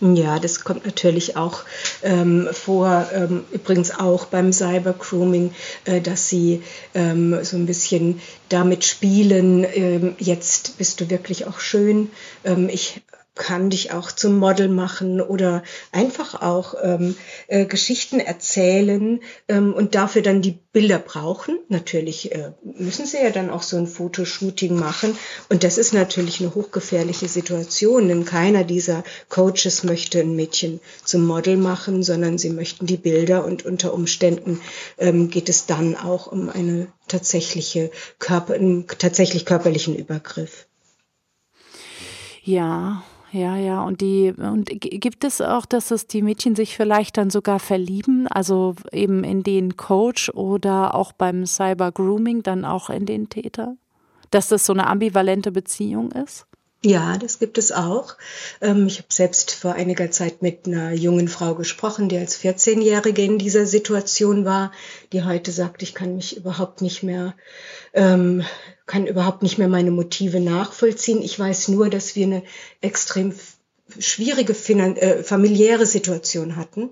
Ja, 0.00 0.38
das 0.38 0.64
kommt 0.64 0.86
natürlich 0.86 1.36
auch 1.36 1.62
ähm, 2.02 2.48
vor, 2.52 3.06
ähm, 3.12 3.44
übrigens 3.52 3.90
auch 3.90 4.24
beim 4.24 4.50
Cyber-Grooming, 4.50 5.52
äh, 5.84 6.00
dass 6.00 6.30
sie 6.30 6.62
ähm, 6.94 7.44
so 7.44 7.58
ein 7.58 7.66
bisschen 7.66 8.20
damit 8.48 8.84
spielen, 8.84 9.66
ähm, 9.74 10.14
jetzt 10.18 10.78
bist 10.78 11.02
du 11.02 11.10
wirklich 11.10 11.46
auch 11.46 11.60
schön. 11.60 12.10
Ähm, 12.44 12.70
ich 12.70 13.02
kann 13.34 13.70
dich 13.70 13.92
auch 13.92 14.12
zum 14.12 14.38
Model 14.38 14.68
machen 14.68 15.20
oder 15.20 15.62
einfach 15.92 16.42
auch 16.42 16.74
ähm, 16.82 17.16
äh, 17.46 17.64
Geschichten 17.64 18.20
erzählen 18.20 19.20
ähm, 19.48 19.72
und 19.72 19.94
dafür 19.94 20.22
dann 20.22 20.42
die 20.42 20.58
Bilder 20.72 20.98
brauchen. 20.98 21.58
Natürlich 21.68 22.32
äh, 22.32 22.52
müssen 22.62 23.06
sie 23.06 23.18
ja 23.18 23.30
dann 23.30 23.50
auch 23.50 23.62
so 23.62 23.76
ein 23.76 23.86
Fotoshooting 23.86 24.78
machen 24.78 25.16
und 25.48 25.64
das 25.64 25.78
ist 25.78 25.94
natürlich 25.94 26.40
eine 26.40 26.54
hochgefährliche 26.54 27.28
Situation, 27.28 28.08
denn 28.08 28.24
keiner 28.24 28.64
dieser 28.64 29.04
Coaches 29.28 29.84
möchte 29.84 30.20
ein 30.20 30.36
Mädchen 30.36 30.80
zum 31.04 31.24
Model 31.24 31.56
machen, 31.56 32.02
sondern 32.02 32.36
sie 32.36 32.50
möchten 32.50 32.86
die 32.86 32.96
Bilder 32.96 33.44
und 33.44 33.64
unter 33.64 33.94
Umständen 33.94 34.60
ähm, 34.98 35.30
geht 35.30 35.48
es 35.48 35.66
dann 35.66 35.96
auch 35.96 36.26
um 36.26 36.50
eine 36.50 36.88
tatsächliche 37.08 37.90
Körper, 38.18 38.54
einen 38.54 38.86
tatsächlich 38.86 39.46
körperlichen 39.46 39.96
Übergriff. 39.96 40.66
Ja, 42.42 43.04
ja, 43.32 43.56
ja. 43.56 43.82
Und 43.82 44.00
die, 44.00 44.32
und 44.32 44.68
gibt 44.68 45.24
es 45.24 45.40
auch, 45.40 45.66
dass 45.66 45.90
es 45.90 46.06
die 46.06 46.22
Mädchen 46.22 46.56
sich 46.56 46.76
vielleicht 46.76 47.16
dann 47.16 47.30
sogar 47.30 47.58
verlieben, 47.58 48.26
also 48.26 48.74
eben 48.92 49.24
in 49.24 49.42
den 49.42 49.76
Coach 49.76 50.30
oder 50.30 50.94
auch 50.94 51.12
beim 51.12 51.46
Cyber 51.46 51.92
Grooming 51.92 52.42
dann 52.42 52.64
auch 52.64 52.90
in 52.90 53.06
den 53.06 53.28
Täter? 53.28 53.76
Dass 54.30 54.48
das 54.48 54.66
so 54.66 54.72
eine 54.72 54.86
ambivalente 54.86 55.52
Beziehung 55.52 56.12
ist? 56.12 56.46
Ja, 56.82 57.18
das 57.18 57.38
gibt 57.38 57.58
es 57.58 57.72
auch. 57.72 58.16
Ähm, 58.62 58.86
ich 58.86 58.98
habe 58.98 59.08
selbst 59.10 59.50
vor 59.50 59.74
einiger 59.74 60.10
Zeit 60.10 60.40
mit 60.40 60.66
einer 60.66 60.92
jungen 60.92 61.28
Frau 61.28 61.54
gesprochen, 61.54 62.08
die 62.08 62.16
als 62.16 62.40
14-Jährige 62.40 63.22
in 63.22 63.38
dieser 63.38 63.66
Situation 63.66 64.46
war, 64.46 64.72
die 65.12 65.22
heute 65.22 65.52
sagt, 65.52 65.82
ich 65.82 65.94
kann 65.94 66.16
mich 66.16 66.38
überhaupt 66.38 66.80
nicht 66.80 67.02
mehr, 67.02 67.34
ähm, 67.92 68.44
kann 68.86 69.06
überhaupt 69.06 69.42
nicht 69.42 69.58
mehr 69.58 69.68
meine 69.68 69.90
Motive 69.90 70.40
nachvollziehen. 70.40 71.20
Ich 71.20 71.38
weiß 71.38 71.68
nur, 71.68 71.90
dass 71.90 72.16
wir 72.16 72.24
eine 72.24 72.42
extrem 72.80 73.34
schwierige 73.98 74.54
äh, 74.54 75.22
familiäre 75.22 75.84
Situation 75.84 76.56
hatten. 76.56 76.90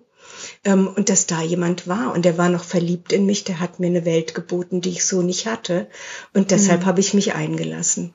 Ähm, 0.65 0.87
und 0.89 1.09
dass 1.09 1.27
da 1.27 1.41
jemand 1.41 1.89
war 1.89 2.13
und 2.13 2.27
der 2.27 2.37
war 2.37 2.51
noch 2.51 2.65
verliebt 2.65 3.15
in 3.15 3.25
mich, 3.25 3.45
der 3.45 3.61
hat 3.61 3.81
mir 3.81 3.87
eine 3.87 4.05
Welt 4.05 4.35
geboten, 4.35 4.83
die 4.83 4.91
ich 4.91 5.07
so 5.07 5.23
nicht 5.23 5.47
hatte. 5.47 5.89
Und 6.35 6.51
deshalb 6.51 6.83
mhm. 6.83 6.87
habe 6.87 7.01
ich 7.01 7.15
mich 7.15 7.35
eingelassen. 7.35 8.15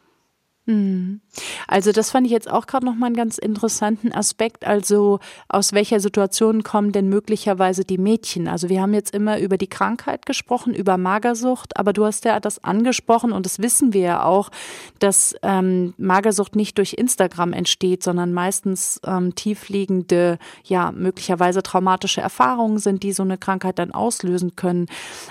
Hm. 0.65 1.19
Also 1.67 1.91
das 1.91 2.12
fand 2.12 2.26
ich 2.26 2.32
jetzt 2.32 2.49
auch 2.49 2.67
gerade 2.67 2.86
noch 2.86 2.95
mal 2.95 3.08
einen 3.08 3.17
ganz 3.17 3.38
interessanten 3.38 4.13
Aspekt. 4.13 4.65
Also 4.65 5.19
aus 5.49 5.73
welcher 5.73 5.99
Situation 5.99 6.63
kommen 6.63 6.93
denn 6.93 7.10
möglicherweise 7.10 7.84
die 7.84 7.97
Mädchen? 7.97 8.47
Also 8.47 8.69
wir 8.69 8.82
haben 8.82 8.93
jetzt 8.93 9.13
immer 9.13 9.39
über 9.39 9.58
die 9.58 9.67
Krankheit 9.67 10.26
gesprochen, 10.26 10.73
über 10.73 10.97
Magersucht, 10.97 11.76
aber 11.76 11.91
du 11.91 12.06
hast 12.06 12.23
ja 12.23 12.39
das 12.39 12.63
angesprochen 12.63 13.34
und 13.34 13.45
das 13.45 13.60
wissen 13.60 13.91
wir 13.91 14.02
ja 14.02 14.23
auch, 14.23 14.52
dass 14.99 15.36
ähm, 15.41 15.95
Magersucht 15.97 16.56
nicht 16.56 16.78
durch 16.78 16.93
Instagram 16.93 17.52
entsteht, 17.52 18.02
sondern 18.02 18.32
meistens 18.32 19.02
ähm, 19.06 19.36
tiefliegende, 19.36 20.39
ja 20.63 20.93
möglicherweise 20.93 21.62
traumatische 21.62 22.21
Erfahrungen 22.21 22.78
sind, 22.78 23.04
die 23.04 23.12
so 23.12 23.23
eine 23.23 23.38
Krankheit 23.38 23.80
dann 23.80 23.91
auslösen 23.91 24.56
können. 24.56 24.86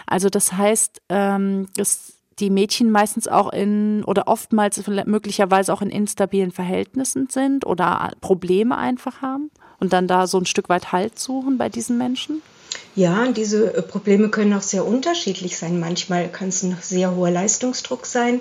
Also 0.06 0.28
das 0.28 0.52
heißt, 0.52 1.00
ähm, 1.08 1.68
das 1.74 2.21
die 2.38 2.50
Mädchen 2.50 2.90
meistens 2.90 3.28
auch 3.28 3.52
in 3.52 4.04
oder 4.04 4.28
oftmals 4.28 4.82
möglicherweise 5.06 5.72
auch 5.72 5.82
in 5.82 5.90
instabilen 5.90 6.52
Verhältnissen 6.52 7.28
sind 7.30 7.66
oder 7.66 8.12
Probleme 8.20 8.76
einfach 8.76 9.22
haben 9.22 9.50
und 9.80 9.92
dann 9.92 10.06
da 10.06 10.26
so 10.26 10.38
ein 10.38 10.46
Stück 10.46 10.68
weit 10.68 10.92
Halt 10.92 11.18
suchen 11.18 11.58
bei 11.58 11.68
diesen 11.68 11.98
Menschen? 11.98 12.42
Ja, 12.94 13.26
diese 13.28 13.74
äh, 13.74 13.82
Probleme 13.82 14.28
können 14.28 14.52
auch 14.52 14.62
sehr 14.62 14.86
unterschiedlich 14.86 15.56
sein. 15.56 15.80
Manchmal 15.80 16.28
kann 16.28 16.48
es 16.48 16.62
ein 16.62 16.76
sehr 16.80 17.14
hoher 17.16 17.30
Leistungsdruck 17.30 18.06
sein, 18.06 18.40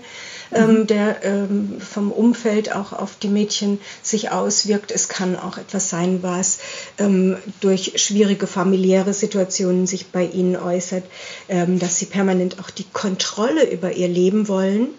ähm, 0.53 0.79
mhm. 0.81 0.87
der 0.87 1.23
ähm, 1.23 1.77
vom 1.79 2.11
Umfeld 2.11 2.75
auch 2.75 2.93
auf 2.93 3.15
die 3.15 3.29
Mädchen 3.29 3.79
sich 4.01 4.31
auswirkt. 4.31 4.91
Es 4.91 5.07
kann 5.07 5.37
auch 5.37 5.57
etwas 5.57 5.89
sein, 5.89 6.23
was 6.23 6.59
ähm, 6.97 7.37
durch 7.61 7.93
schwierige 7.95 8.47
familiäre 8.47 9.13
Situationen 9.13 9.87
sich 9.87 10.07
bei 10.07 10.25
ihnen 10.25 10.57
äußert, 10.57 11.03
ähm, 11.47 11.79
dass 11.79 11.99
sie 11.99 12.05
permanent 12.05 12.59
auch 12.59 12.69
die 12.69 12.85
Kontrolle 12.91 13.69
über 13.69 13.93
ihr 13.93 14.07
Leben 14.07 14.47
wollen, 14.47 14.89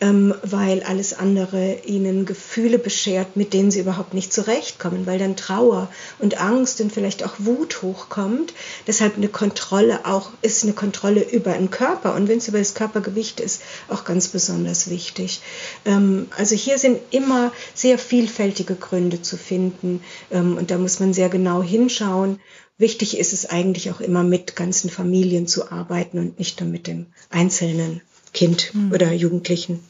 ähm, 0.00 0.34
weil 0.42 0.82
alles 0.84 1.18
andere 1.18 1.78
ihnen 1.84 2.24
Gefühle 2.24 2.78
beschert, 2.78 3.36
mit 3.36 3.52
denen 3.52 3.70
sie 3.70 3.80
überhaupt 3.80 4.14
nicht 4.14 4.32
zurechtkommen, 4.32 5.06
weil 5.06 5.18
dann 5.18 5.36
Trauer 5.36 5.88
und 6.18 6.40
Angst 6.40 6.80
und 6.80 6.92
vielleicht 6.92 7.24
auch 7.24 7.34
Wut 7.38 7.82
hochkommt. 7.82 8.52
Deshalb 8.86 9.16
eine 9.16 9.28
Kontrolle 9.28 10.04
auch 10.04 10.30
ist 10.42 10.62
eine 10.62 10.72
Kontrolle 10.72 11.22
über 11.22 11.52
den 11.52 11.70
Körper 11.70 12.14
und 12.14 12.28
wenn 12.28 12.38
es 12.38 12.48
über 12.48 12.58
das 12.58 12.74
Körpergewicht 12.74 13.40
ist, 13.40 13.62
auch 13.88 14.04
ganz 14.04 14.28
besonders 14.28 14.88
wichtig 14.88 14.99
wichtig. 15.00 15.40
Ähm, 15.86 16.28
also 16.36 16.54
hier 16.54 16.78
sind 16.78 16.98
immer 17.10 17.52
sehr 17.74 17.98
vielfältige 17.98 18.74
Gründe 18.74 19.22
zu 19.22 19.38
finden 19.38 20.02
ähm, 20.30 20.58
und 20.58 20.70
da 20.70 20.76
muss 20.76 21.00
man 21.00 21.14
sehr 21.14 21.30
genau 21.30 21.62
hinschauen. 21.62 22.38
Wichtig 22.76 23.18
ist 23.18 23.32
es 23.32 23.46
eigentlich 23.46 23.90
auch 23.90 24.00
immer 24.00 24.22
mit 24.22 24.56
ganzen 24.56 24.90
Familien 24.90 25.46
zu 25.46 25.72
arbeiten 25.72 26.18
und 26.18 26.38
nicht 26.38 26.60
nur 26.60 26.68
mit 26.68 26.86
dem 26.86 27.06
einzelnen 27.30 28.02
Kind 28.32 28.74
mhm. 28.74 28.92
oder 28.92 29.12
Jugendlichen. 29.12 29.80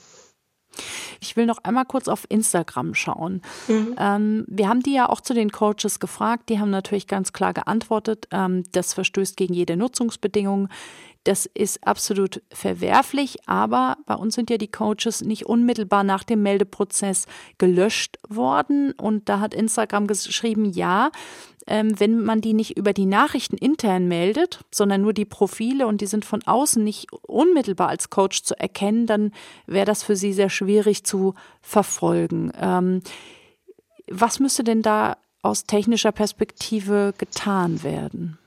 Ich 1.20 1.36
will 1.36 1.46
noch 1.46 1.58
einmal 1.64 1.84
kurz 1.84 2.08
auf 2.08 2.24
Instagram 2.28 2.94
schauen. 2.94 3.42
Mhm. 3.68 3.94
Ähm, 3.98 4.44
wir 4.48 4.68
haben 4.68 4.80
die 4.80 4.94
ja 4.94 5.08
auch 5.08 5.20
zu 5.20 5.34
den 5.34 5.50
Coaches 5.50 6.00
gefragt. 6.00 6.48
Die 6.48 6.58
haben 6.58 6.70
natürlich 6.70 7.06
ganz 7.06 7.32
klar 7.32 7.52
geantwortet, 7.52 8.26
ähm, 8.30 8.64
das 8.72 8.94
verstößt 8.94 9.36
gegen 9.36 9.54
jede 9.54 9.76
Nutzungsbedingung. 9.76 10.68
Das 11.24 11.44
ist 11.44 11.86
absolut 11.86 12.42
verwerflich, 12.50 13.46
aber 13.46 13.98
bei 14.06 14.14
uns 14.14 14.34
sind 14.34 14.48
ja 14.48 14.56
die 14.56 14.70
Coaches 14.70 15.20
nicht 15.20 15.44
unmittelbar 15.44 16.02
nach 16.02 16.24
dem 16.24 16.42
Meldeprozess 16.42 17.26
gelöscht 17.58 18.18
worden. 18.26 18.92
Und 18.92 19.28
da 19.28 19.38
hat 19.38 19.54
Instagram 19.54 20.06
geschrieben, 20.06 20.64
ja, 20.64 21.10
ähm, 21.66 21.98
wenn 22.00 22.24
man 22.24 22.40
die 22.40 22.54
nicht 22.54 22.76
über 22.78 22.94
die 22.94 23.04
Nachrichten 23.06 23.56
intern 23.56 24.08
meldet, 24.08 24.60
sondern 24.72 25.02
nur 25.02 25.12
die 25.12 25.26
Profile 25.26 25.86
und 25.86 26.00
die 26.00 26.06
sind 26.06 26.24
von 26.24 26.42
außen 26.42 26.82
nicht 26.82 27.12
unmittelbar 27.22 27.88
als 27.88 28.08
Coach 28.08 28.42
zu 28.42 28.58
erkennen, 28.58 29.06
dann 29.06 29.32
wäre 29.66 29.86
das 29.86 30.02
für 30.02 30.16
sie 30.16 30.32
sehr 30.32 30.50
schwierig 30.50 31.04
zu 31.04 31.34
verfolgen. 31.60 32.50
Ähm, 32.58 33.02
was 34.10 34.40
müsste 34.40 34.64
denn 34.64 34.82
da 34.82 35.18
aus 35.42 35.64
technischer 35.64 36.12
Perspektive 36.12 37.14
getan 37.16 37.82
werden? 37.82 38.39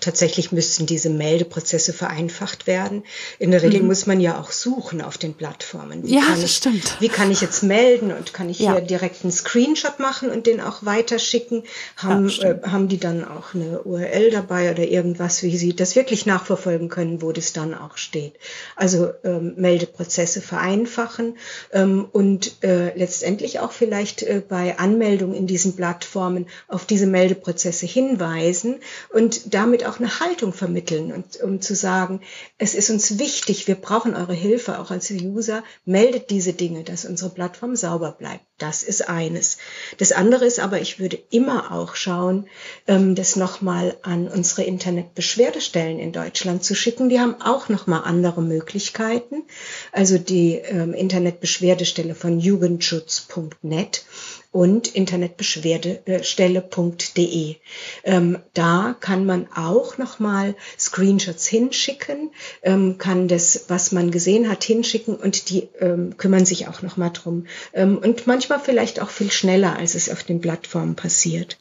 Tatsächlich 0.00 0.52
müssten 0.52 0.86
diese 0.86 1.10
Meldeprozesse 1.10 1.92
vereinfacht 1.92 2.66
werden. 2.66 3.04
In 3.38 3.50
der 3.50 3.62
Regel 3.62 3.82
mhm. 3.82 3.88
muss 3.88 4.06
man 4.06 4.18
ja 4.18 4.40
auch 4.40 4.52
suchen 4.52 5.02
auf 5.02 5.18
den 5.18 5.34
Plattformen. 5.34 6.02
Wie 6.02 6.14
ja, 6.14 6.22
das 6.30 6.42
ich, 6.42 6.54
stimmt. 6.56 6.96
Wie 6.98 7.10
kann 7.10 7.30
ich 7.30 7.42
jetzt 7.42 7.62
melden 7.62 8.10
und 8.10 8.32
kann 8.32 8.48
ich 8.48 8.60
ja. 8.60 8.72
hier 8.72 8.80
direkt 8.80 9.22
einen 9.22 9.32
Screenshot 9.32 9.98
machen 9.98 10.30
und 10.30 10.46
den 10.46 10.62
auch 10.62 10.86
weiterschicken? 10.86 11.64
Haben, 11.98 12.30
ja, 12.30 12.52
äh, 12.52 12.60
haben 12.62 12.88
die 12.88 12.96
dann 12.96 13.22
auch 13.22 13.52
eine 13.52 13.82
URL 13.82 14.30
dabei 14.30 14.70
oder 14.70 14.84
irgendwas, 14.84 15.42
wie 15.42 15.54
sie 15.58 15.76
das 15.76 15.94
wirklich 15.94 16.24
nachverfolgen 16.24 16.88
können, 16.88 17.20
wo 17.20 17.30
das 17.30 17.52
dann 17.52 17.74
auch 17.74 17.98
steht? 17.98 18.36
Also 18.76 19.10
ähm, 19.24 19.56
Meldeprozesse 19.56 20.40
vereinfachen 20.40 21.36
ähm, 21.74 22.08
und 22.10 22.64
äh, 22.64 22.96
letztendlich 22.96 23.60
auch 23.60 23.72
vielleicht 23.72 24.22
äh, 24.22 24.40
bei 24.48 24.78
Anmeldung 24.78 25.34
in 25.34 25.46
diesen 25.46 25.76
Plattformen 25.76 26.46
auf 26.66 26.86
diese 26.86 27.06
Meldeprozesse 27.06 27.84
hinweisen 27.84 28.76
und 29.12 29.49
damit 29.50 29.84
auch 29.84 29.98
eine 29.98 30.20
Haltung 30.20 30.52
vermitteln 30.52 31.12
und 31.12 31.40
um 31.42 31.60
zu 31.60 31.74
sagen, 31.74 32.20
es 32.58 32.74
ist 32.74 32.90
uns 32.90 33.18
wichtig, 33.18 33.66
wir 33.66 33.74
brauchen 33.74 34.14
eure 34.14 34.34
Hilfe 34.34 34.78
auch 34.78 34.90
als 34.90 35.10
User, 35.10 35.62
meldet 35.84 36.30
diese 36.30 36.52
Dinge, 36.52 36.84
dass 36.84 37.04
unsere 37.04 37.30
Plattform 37.30 37.76
sauber 37.76 38.12
bleibt. 38.12 38.44
Das 38.58 38.82
ist 38.82 39.08
eines. 39.08 39.56
Das 39.98 40.12
andere 40.12 40.44
ist 40.44 40.60
aber, 40.60 40.80
ich 40.80 40.98
würde 40.98 41.18
immer 41.30 41.72
auch 41.72 41.94
schauen, 41.94 42.46
ähm, 42.86 43.14
das 43.14 43.36
nochmal 43.36 43.96
an 44.02 44.28
unsere 44.28 44.64
Internetbeschwerdestellen 44.64 45.98
in 45.98 46.12
Deutschland 46.12 46.62
zu 46.62 46.74
schicken. 46.74 47.08
Die 47.08 47.20
haben 47.20 47.40
auch 47.40 47.70
nochmal 47.70 48.02
andere 48.04 48.42
Möglichkeiten. 48.42 49.44
Also 49.92 50.18
die 50.18 50.56
ähm, 50.56 50.92
Internetbeschwerdestelle 50.92 52.14
von 52.14 52.38
jugendschutz.net 52.38 54.04
und 54.52 54.94
internetbeschwerdestelle.de. 54.94 57.56
Ähm, 58.04 58.38
da 58.52 58.94
kann 58.98 59.24
man 59.24 59.39
auch 59.54 59.98
nochmal 59.98 60.54
Screenshots 60.78 61.46
hinschicken, 61.46 62.30
ähm, 62.62 62.98
kann 62.98 63.28
das, 63.28 63.66
was 63.68 63.92
man 63.92 64.10
gesehen 64.10 64.48
hat, 64.48 64.64
hinschicken 64.64 65.16
und 65.16 65.50
die 65.50 65.68
ähm, 65.80 66.16
kümmern 66.16 66.46
sich 66.46 66.68
auch 66.68 66.82
nochmal 66.82 67.10
drum. 67.12 67.46
Ähm, 67.72 67.98
und 67.98 68.26
manchmal 68.26 68.60
vielleicht 68.60 69.00
auch 69.00 69.10
viel 69.10 69.30
schneller, 69.30 69.76
als 69.76 69.94
es 69.94 70.10
auf 70.10 70.22
den 70.22 70.40
Plattformen 70.40 70.96
passiert. 70.96 71.58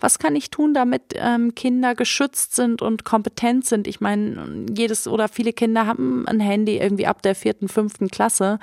Was 0.00 0.18
kann 0.18 0.34
ich 0.34 0.50
tun, 0.50 0.74
damit 0.74 1.14
ähm, 1.14 1.54
Kinder 1.54 1.94
geschützt 1.94 2.56
sind 2.56 2.82
und 2.82 3.04
kompetent 3.04 3.64
sind? 3.64 3.86
Ich 3.86 4.00
meine, 4.00 4.66
jedes 4.76 5.06
oder 5.06 5.28
viele 5.28 5.52
Kinder 5.52 5.86
haben 5.86 6.26
ein 6.26 6.40
Handy 6.40 6.78
irgendwie 6.78 7.06
ab 7.06 7.22
der 7.22 7.34
vierten, 7.34 7.68
fünften 7.68 8.08
Klasse. 8.08 8.58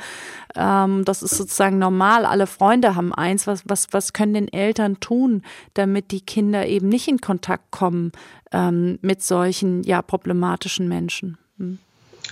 Ähm, 0.55 1.05
das 1.05 1.23
ist 1.23 1.37
sozusagen 1.37 1.79
normal. 1.79 2.25
Alle 2.25 2.47
Freunde 2.47 2.95
haben 2.95 3.13
eins. 3.13 3.47
Was, 3.47 3.63
was, 3.65 3.87
was 3.91 4.13
können 4.13 4.33
denn 4.33 4.47
Eltern 4.47 4.99
tun, 4.99 5.43
damit 5.73 6.11
die 6.11 6.21
Kinder 6.21 6.67
eben 6.67 6.89
nicht 6.89 7.07
in 7.07 7.21
Kontakt 7.21 7.71
kommen 7.71 8.11
ähm, 8.51 8.99
mit 9.01 9.23
solchen 9.23 9.83
ja 9.83 10.01
problematischen 10.01 10.87
Menschen? 10.87 11.37
Hm. 11.57 11.79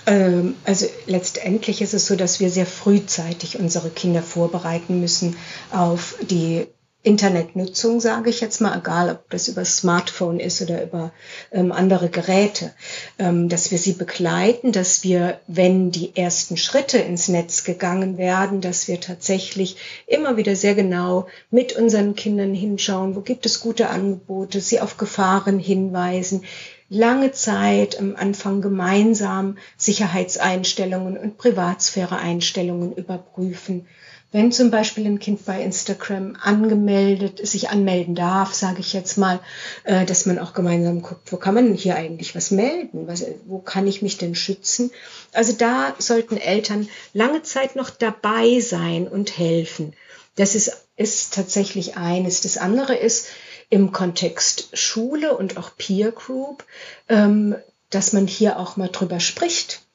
Ähm, 0.05 0.55
also 0.65 0.87
letztendlich 1.05 1.81
ist 1.81 1.93
es 1.93 2.07
so, 2.07 2.15
dass 2.15 2.39
wir 2.39 2.49
sehr 2.49 2.65
frühzeitig 2.65 3.59
unsere 3.59 3.89
Kinder 3.89 4.21
vorbereiten 4.21 4.99
müssen 4.99 5.35
auf 5.71 6.15
die 6.21 6.67
Internetnutzung, 7.07 8.01
sage 8.01 8.29
ich 8.29 8.41
jetzt 8.41 8.59
mal, 8.59 8.77
egal 8.77 9.09
ob 9.09 9.29
das 9.29 9.47
über 9.47 9.63
Smartphone 9.63 10.41
ist 10.41 10.61
oder 10.61 10.83
über 10.83 11.13
ähm, 11.53 11.71
andere 11.71 12.09
Geräte, 12.09 12.73
ähm, 13.17 13.47
dass 13.47 13.71
wir 13.71 13.77
sie 13.77 13.93
begleiten, 13.93 14.73
dass 14.73 15.05
wir, 15.05 15.39
wenn 15.47 15.89
die 15.89 16.17
ersten 16.17 16.57
Schritte 16.57 16.97
ins 16.97 17.29
Netz 17.29 17.63
gegangen 17.63 18.17
werden, 18.17 18.59
dass 18.59 18.89
wir 18.89 18.99
tatsächlich 18.99 19.77
immer 20.05 20.35
wieder 20.35 20.57
sehr 20.57 20.75
genau 20.75 21.27
mit 21.49 21.77
unseren 21.77 22.13
Kindern 22.15 22.53
hinschauen, 22.53 23.15
wo 23.15 23.21
gibt 23.21 23.45
es 23.45 23.61
gute 23.61 23.87
Angebote, 23.89 24.59
sie 24.59 24.81
auf 24.81 24.97
Gefahren 24.97 25.59
hinweisen, 25.59 26.43
lange 26.89 27.31
Zeit 27.31 27.99
am 27.99 28.17
Anfang 28.17 28.61
gemeinsam 28.61 29.57
Sicherheitseinstellungen 29.77 31.17
und 31.17 31.37
Privatsphäreeinstellungen 31.37 32.93
überprüfen 32.93 33.87
wenn 34.31 34.51
zum 34.51 34.71
Beispiel 34.71 35.05
ein 35.05 35.19
Kind 35.19 35.45
bei 35.45 35.61
Instagram 35.63 36.35
angemeldet, 36.41 37.45
sich 37.47 37.69
anmelden 37.69 38.13
darf, 38.13 38.53
sage 38.53 38.81
ich 38.81 38.91
jetzt 38.91 39.17
mal, 39.17 39.39
äh, 39.85 40.05
dass 40.05 40.25
man 40.25 40.37
auch 40.37 40.53
gemeinsam 40.53 41.01
guckt, 41.01 41.31
wo 41.31 41.37
kann 41.37 41.55
man 41.55 41.73
hier 41.73 41.95
eigentlich 41.95 42.35
was 42.35 42.51
melden? 42.51 43.07
Was, 43.07 43.23
wo 43.45 43.59
kann 43.59 43.87
ich 43.87 44.01
mich 44.01 44.17
denn 44.17 44.35
schützen? 44.35 44.91
Also 45.31 45.53
da 45.53 45.95
sollten 45.97 46.37
Eltern 46.37 46.89
lange 47.13 47.41
Zeit 47.43 47.75
noch 47.75 47.89
dabei 47.89 48.59
sein 48.59 49.07
und 49.07 49.37
helfen. 49.37 49.93
Das 50.35 50.55
ist, 50.55 50.87
ist 50.97 51.33
tatsächlich 51.33 51.95
eines. 51.95 52.41
Das 52.41 52.57
andere 52.57 52.95
ist 52.95 53.27
im 53.69 53.91
Kontext 53.91 54.69
Schule 54.73 55.37
und 55.37 55.57
auch 55.57 55.71
Peer 55.77 56.11
Group, 56.11 56.65
ähm, 57.07 57.55
dass 57.89 58.11
man 58.11 58.27
hier 58.27 58.59
auch 58.59 58.75
mal 58.75 58.89
drüber 58.89 59.21
spricht 59.21 59.86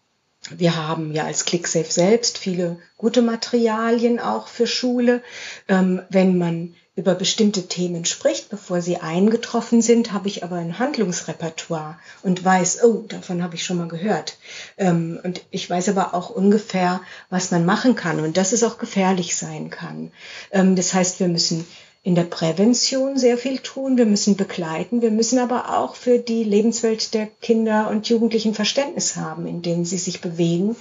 wir 0.59 0.77
haben 0.77 1.13
ja 1.13 1.25
als 1.25 1.45
ClickSafe 1.45 1.91
selbst 1.91 2.39
viele 2.39 2.79
gute 2.97 3.23
Materialien 3.23 4.21
auch 4.21 4.47
für 4.47 4.67
Schule. 4.67 5.23
Ähm, 5.69 6.03
wenn 6.09 6.39
man 6.39 6.75
über 6.95 7.15
bestimmte 7.15 7.69
Themen 7.69 8.05
spricht, 8.05 8.51
bevor 8.51 8.83
sie 8.83 8.99
eingetroffen 8.99 9.81
sind, 9.81 10.13
habe 10.13 10.29
ich 10.29 10.45
aber 10.45 10.57
ein 10.57 10.79
Handlungsrepertoire 10.79 11.99
und 12.23 12.45
weiß, 12.45 12.85
oh, 12.85 13.05
davon 13.09 13.43
habe 13.43 13.55
ich 13.55 13.65
schon 13.65 13.79
mal 13.79 13.89
gehört. 13.89 14.37
Ähm, 14.77 15.19
und 15.23 15.43
ich 15.51 15.69
weiß 15.69 15.89
aber 15.89 16.13
auch 16.13 16.29
ungefähr, 16.29 17.01
was 17.31 17.51
man 17.51 17.65
machen 17.65 17.95
kann 17.95 18.21
und 18.21 18.37
dass 18.37 18.53
es 18.53 18.63
auch 18.63 18.77
gefährlich 18.77 19.37
sein 19.37 19.71
kann. 19.71 20.13
Ähm, 20.51 20.77
das 20.77 20.93
heißt, 20.93 21.19
wir 21.19 21.29
müssen 21.29 21.67
in 22.05 22.15
der 22.17 22.25
Prävention 22.25 23.17
sehr 23.17 23.39
viel 23.39 23.59
tun. 23.59 23.97
Wir 23.97 24.07
müssen 24.07 24.37
begleiten. 24.37 25.03
Wir 25.03 25.13
müssen 25.13 25.39
aber 25.39 25.79
auch 25.79 25.95
für 25.95 26.19
die 26.19 26.43
Lebenswelt 26.43 27.15
der 27.15 27.29
Kinder 27.41 27.89
und 27.91 28.09
Jugendlichen 28.09 28.55
Verständnis 28.55 29.17
haben, 29.17 29.47
in 29.47 29.63
denen 29.63 29.85
sie 29.85 29.99
sich 29.99 30.21
bewegen. 30.21 30.75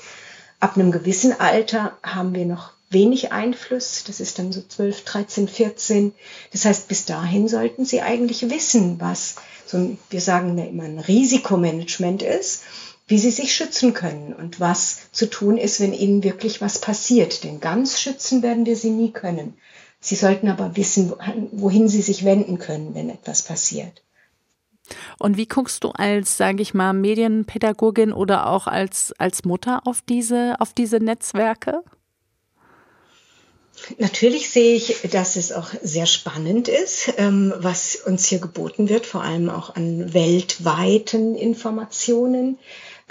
Ab 0.60 0.76
einem 0.76 0.92
gewissen 0.92 1.40
Alter 1.40 1.98
haben 2.02 2.34
wir 2.34 2.46
noch 2.46 2.72
wenig 2.90 3.32
Einfluss. 3.32 4.04
Das 4.06 4.20
ist 4.20 4.40
dann 4.40 4.52
so 4.52 4.62
12, 4.68 5.04
13, 5.04 5.48
14. 5.48 6.14
Das 6.52 6.66
heißt, 6.66 6.88
bis 6.88 7.06
dahin 7.06 7.48
sollten 7.48 7.86
sie 7.86 8.02
eigentlich 8.02 8.50
wissen, 8.50 9.00
was 9.00 9.36
so 9.68 9.78
ein, 9.78 10.00
wir 10.10 10.22
sagen 10.22 10.58
ja 10.58 10.66
immer 10.66 10.84
ein 10.84 11.00
Risikomanagement 11.00 12.24
ist, 12.24 12.64
wie 13.08 13.20
sie 13.20 13.32
sich 13.32 13.54
schützen 13.54 13.94
können 13.94 14.34
und 14.34 14.60
was 14.60 15.12
zu 15.12 15.30
tun 15.30 15.58
ist, 15.58 15.80
wenn 15.80 15.94
ihnen 15.94 16.24
wirklich 16.24 16.62
was 16.62 16.80
passiert. 16.80 17.44
Denn 17.44 17.60
ganz 17.60 18.00
schützen 18.00 18.42
werden 18.42 18.66
wir 18.66 18.76
sie 18.76 18.90
nie 18.90 19.12
können. 19.12 19.54
Sie 20.02 20.16
sollten 20.16 20.50
aber 20.50 20.76
wissen, 20.76 21.14
wohin 21.52 21.88
sie 21.88 22.02
sich 22.02 22.26
wenden 22.26 22.58
können, 22.58 22.96
wenn 22.96 23.10
etwas 23.10 23.44
passiert. 23.44 24.04
Und 25.20 25.38
wie 25.38 25.46
guckst 25.46 25.84
du 25.84 25.90
als, 25.90 26.38
sage 26.38 26.64
ich 26.64 26.74
mal, 26.74 26.92
Medienpädagogin 26.92 28.12
oder 28.12 28.48
auch 28.48 28.66
als, 28.66 29.14
als 29.20 29.46
Mutter 29.46 29.82
auf 29.86 30.02
diese, 30.02 30.56
auf 30.60 30.74
diese 30.74 30.98
Netzwerke? 30.98 31.84
Natürlich 34.00 34.50
sehe 34.50 34.76
ich, 34.76 35.02
dass 35.12 35.36
es 35.36 35.52
auch 35.52 35.70
sehr 35.82 36.06
spannend 36.06 36.68
ist, 36.68 37.14
ähm, 37.18 37.54
was 37.58 37.96
uns 37.96 38.26
hier 38.26 38.40
geboten 38.40 38.90
wird, 38.90 39.06
vor 39.06 39.24
allem 39.24 39.50
auch 39.50 39.76
an 39.76 40.14
weltweiten 40.14 41.36
Informationen. 41.36 42.60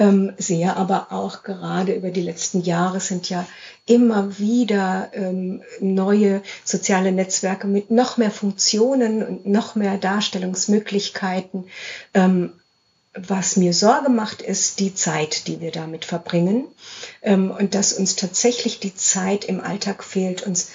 Ähm, 0.00 0.32
sehe 0.38 0.74
aber 0.76 1.12
auch 1.12 1.42
gerade 1.42 1.92
über 1.92 2.10
die 2.10 2.22
letzten 2.22 2.62
Jahre 2.62 3.00
sind 3.00 3.28
ja 3.28 3.46
immer 3.84 4.38
wieder 4.38 5.10
ähm, 5.12 5.62
neue 5.78 6.42
soziale 6.64 7.12
Netzwerke 7.12 7.66
mit 7.66 7.90
noch 7.90 8.16
mehr 8.16 8.30
Funktionen 8.30 9.22
und 9.22 9.46
noch 9.46 9.74
mehr 9.74 9.98
Darstellungsmöglichkeiten. 9.98 11.66
Ähm, 12.14 12.54
was 13.12 13.56
mir 13.56 13.74
Sorge 13.74 14.08
macht, 14.08 14.40
ist 14.40 14.80
die 14.80 14.94
Zeit, 14.94 15.48
die 15.48 15.60
wir 15.60 15.70
damit 15.70 16.06
verbringen 16.06 16.64
ähm, 17.20 17.50
und 17.50 17.74
dass 17.74 17.92
uns 17.92 18.16
tatsächlich 18.16 18.80
die 18.80 18.94
Zeit 18.94 19.44
im 19.44 19.60
Alltag 19.60 20.02
fehlt, 20.02 20.46
uns 20.46 20.70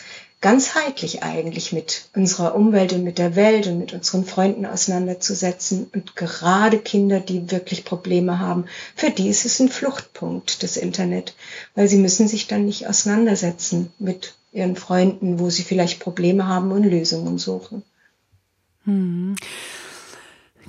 ganzheitlich 0.46 1.24
eigentlich 1.24 1.74
mit 1.74 2.08
unserer 2.16 2.54
Umwelt 2.54 2.94
und 2.94 3.04
mit 3.04 3.18
der 3.18 3.36
Welt 3.36 3.66
und 3.66 3.80
mit 3.80 3.94
unseren 3.94 4.26
Freunden 4.26 4.68
auseinanderzusetzen. 4.68 5.88
Und 5.92 6.16
gerade 6.16 6.78
Kinder, 6.78 7.20
die 7.20 7.50
wirklich 7.50 7.84
Probleme 7.84 8.38
haben, 8.38 8.66
für 8.96 9.10
die 9.10 9.28
ist 9.28 9.46
es 9.46 9.60
ein 9.60 9.70
Fluchtpunkt, 9.70 10.62
das 10.62 10.78
Internet, 10.78 11.34
weil 11.74 11.88
sie 11.88 11.98
müssen 11.98 12.28
sich 12.28 12.46
dann 12.46 12.64
nicht 12.64 12.86
auseinandersetzen 12.86 13.92
mit 13.98 14.36
ihren 14.52 14.76
Freunden, 14.76 15.40
wo 15.40 15.50
sie 15.50 15.64
vielleicht 15.64 16.00
Probleme 16.00 16.48
haben 16.48 16.72
und 16.72 16.84
Lösungen 16.84 17.40
suchen. 17.40 17.82
Hm. 18.84 19.38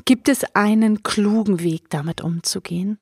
Gibt 0.06 0.30
es 0.30 0.44
einen 0.54 1.02
klugen 1.02 1.60
Weg, 1.60 1.90
damit 1.90 2.22
umzugehen? 2.22 2.98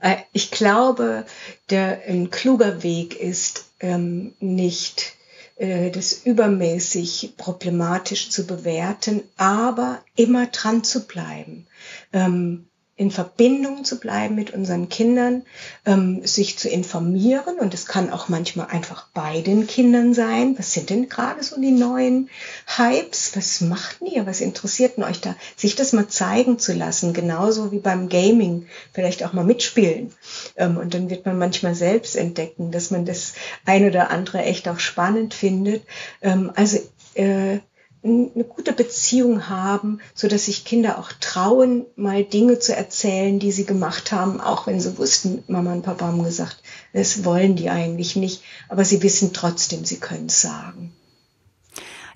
Äh, 0.00 0.16
ich 0.34 0.50
glaube, 0.50 1.24
der 1.70 2.02
ein 2.06 2.28
kluger 2.28 2.82
Weg 2.82 3.18
ist, 3.18 3.64
ähm, 3.80 4.34
nicht 4.40 5.14
das 5.60 6.24
übermäßig 6.24 7.34
problematisch 7.36 8.30
zu 8.30 8.46
bewerten, 8.46 9.22
aber 9.36 10.02
immer 10.16 10.46
dran 10.46 10.82
zu 10.84 11.06
bleiben. 11.06 11.66
Ähm, 12.14 12.69
in 13.00 13.10
Verbindung 13.10 13.82
zu 13.82 13.98
bleiben 13.98 14.34
mit 14.34 14.52
unseren 14.52 14.90
Kindern, 14.90 15.44
ähm, 15.86 16.20
sich 16.26 16.58
zu 16.58 16.68
informieren 16.68 17.58
und 17.58 17.72
es 17.72 17.86
kann 17.86 18.10
auch 18.10 18.28
manchmal 18.28 18.66
einfach 18.66 19.06
bei 19.14 19.40
den 19.40 19.66
Kindern 19.66 20.12
sein. 20.12 20.54
Was 20.58 20.74
sind 20.74 20.90
denn 20.90 21.08
gerade 21.08 21.42
so 21.42 21.58
die 21.58 21.70
neuen 21.70 22.28
Hypes? 22.66 23.34
Was 23.34 23.62
macht 23.62 24.02
ihr? 24.02 24.26
Was 24.26 24.42
interessiert 24.42 24.98
denn 24.98 25.04
euch 25.04 25.18
da? 25.22 25.34
Sich 25.56 25.76
das 25.76 25.94
mal 25.94 26.08
zeigen 26.08 26.58
zu 26.58 26.74
lassen, 26.74 27.14
genauso 27.14 27.72
wie 27.72 27.78
beim 27.78 28.10
Gaming, 28.10 28.66
vielleicht 28.92 29.24
auch 29.24 29.32
mal 29.32 29.46
mitspielen. 29.46 30.12
Ähm, 30.56 30.76
und 30.76 30.92
dann 30.92 31.08
wird 31.08 31.24
man 31.24 31.38
manchmal 31.38 31.74
selbst 31.74 32.16
entdecken, 32.16 32.70
dass 32.70 32.90
man 32.90 33.06
das 33.06 33.32
ein 33.64 33.86
oder 33.86 34.10
andere 34.10 34.42
echt 34.42 34.68
auch 34.68 34.78
spannend 34.78 35.32
findet. 35.32 35.84
Ähm, 36.20 36.52
also 36.54 36.76
äh, 37.14 37.60
eine 38.02 38.44
gute 38.44 38.72
Beziehung 38.72 39.48
haben, 39.48 40.00
so 40.14 40.26
dass 40.26 40.46
sich 40.46 40.64
Kinder 40.64 40.98
auch 40.98 41.12
trauen, 41.20 41.84
mal 41.96 42.24
Dinge 42.24 42.58
zu 42.58 42.74
erzählen, 42.74 43.38
die 43.38 43.52
sie 43.52 43.66
gemacht 43.66 44.10
haben, 44.10 44.40
auch 44.40 44.66
wenn 44.66 44.80
sie 44.80 44.96
wussten, 44.96 45.44
Mama 45.48 45.72
und 45.72 45.82
Papa 45.82 46.06
haben 46.06 46.24
gesagt, 46.24 46.62
das 46.92 47.24
wollen 47.24 47.56
die 47.56 47.68
eigentlich 47.68 48.16
nicht, 48.16 48.42
aber 48.68 48.84
sie 48.84 49.02
wissen 49.02 49.32
trotzdem, 49.32 49.84
sie 49.84 50.00
können 50.00 50.26
es 50.26 50.40
sagen. 50.40 50.92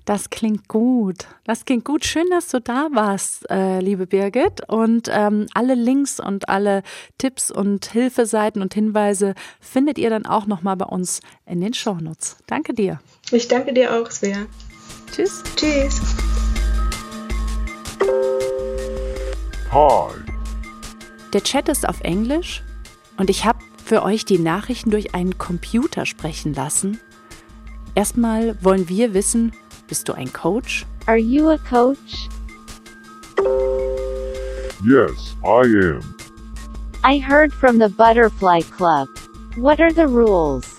Das 0.05 0.29
klingt 0.29 0.69
gut. 0.69 1.27
Das 1.45 1.65
klingt 1.65 1.85
gut. 1.87 2.05
Schön, 2.05 2.29
dass 2.29 2.49
du 2.49 2.61
da 2.61 2.89
warst, 2.93 3.49
äh, 3.51 3.81
liebe 3.81 4.07
Birgit. 4.07 4.69
Und 4.69 5.09
ähm, 5.11 5.47
alle 5.55 5.75
Links 5.75 6.21
und 6.21 6.51
alle 6.51 6.83
Tipps 7.17 7.51
und 7.51 7.87
Hilfeseiten 7.87 8.61
und 8.61 8.75
Hinweise 8.75 9.35
findet 9.61 9.99
ihr 9.99 10.11
dann 10.11 10.27
auch 10.27 10.47
nochmal 10.47 10.77
bei 10.77 10.85
uns 10.85 11.21
in 11.47 11.63
den 11.63 11.73
Shownotes. 11.73 12.37
Danke 12.47 12.75
dir. 12.75 13.01
Ich 13.31 13.49
danke 13.49 13.73
dir 13.73 13.95
auch, 13.99 14.11
Svea. 14.11 14.47
Tschüss. 15.11 15.43
Tschüss. 15.57 16.01
Hi. 19.71 20.15
Der 21.33 21.43
Chat 21.43 21.69
ist 21.69 21.89
auf 21.89 22.01
Englisch 22.01 22.63
und 23.17 23.31
ich 23.31 23.45
habe 23.45 23.59
für 23.85 24.03
euch 24.03 24.25
die 24.25 24.39
Nachrichten 24.39 24.91
durch 24.91 25.15
einen 25.15 25.37
Computer 25.39 26.07
sprechen 26.07 26.55
lassen. 26.55 27.01
Erstmal 27.95 28.57
wollen 28.63 28.89
wir 28.89 29.15
wissen, 29.15 29.53
bist 29.89 30.09
du 30.09 30.13
ein 30.13 30.33
Coach? 30.33 30.87
Are 31.07 31.19
you 31.19 31.51
a 31.51 31.59
coach? 31.59 32.29
Yes, 34.83 35.37
I 35.45 35.65
am. 35.65 36.15
I 37.05 37.19
heard 37.19 37.53
from 37.53 37.79
the 37.79 37.89
Butterfly 37.89 38.63
Club. 38.63 39.09
What 39.57 39.81
are 39.81 39.93
the 39.93 40.07
rules? 40.07 40.74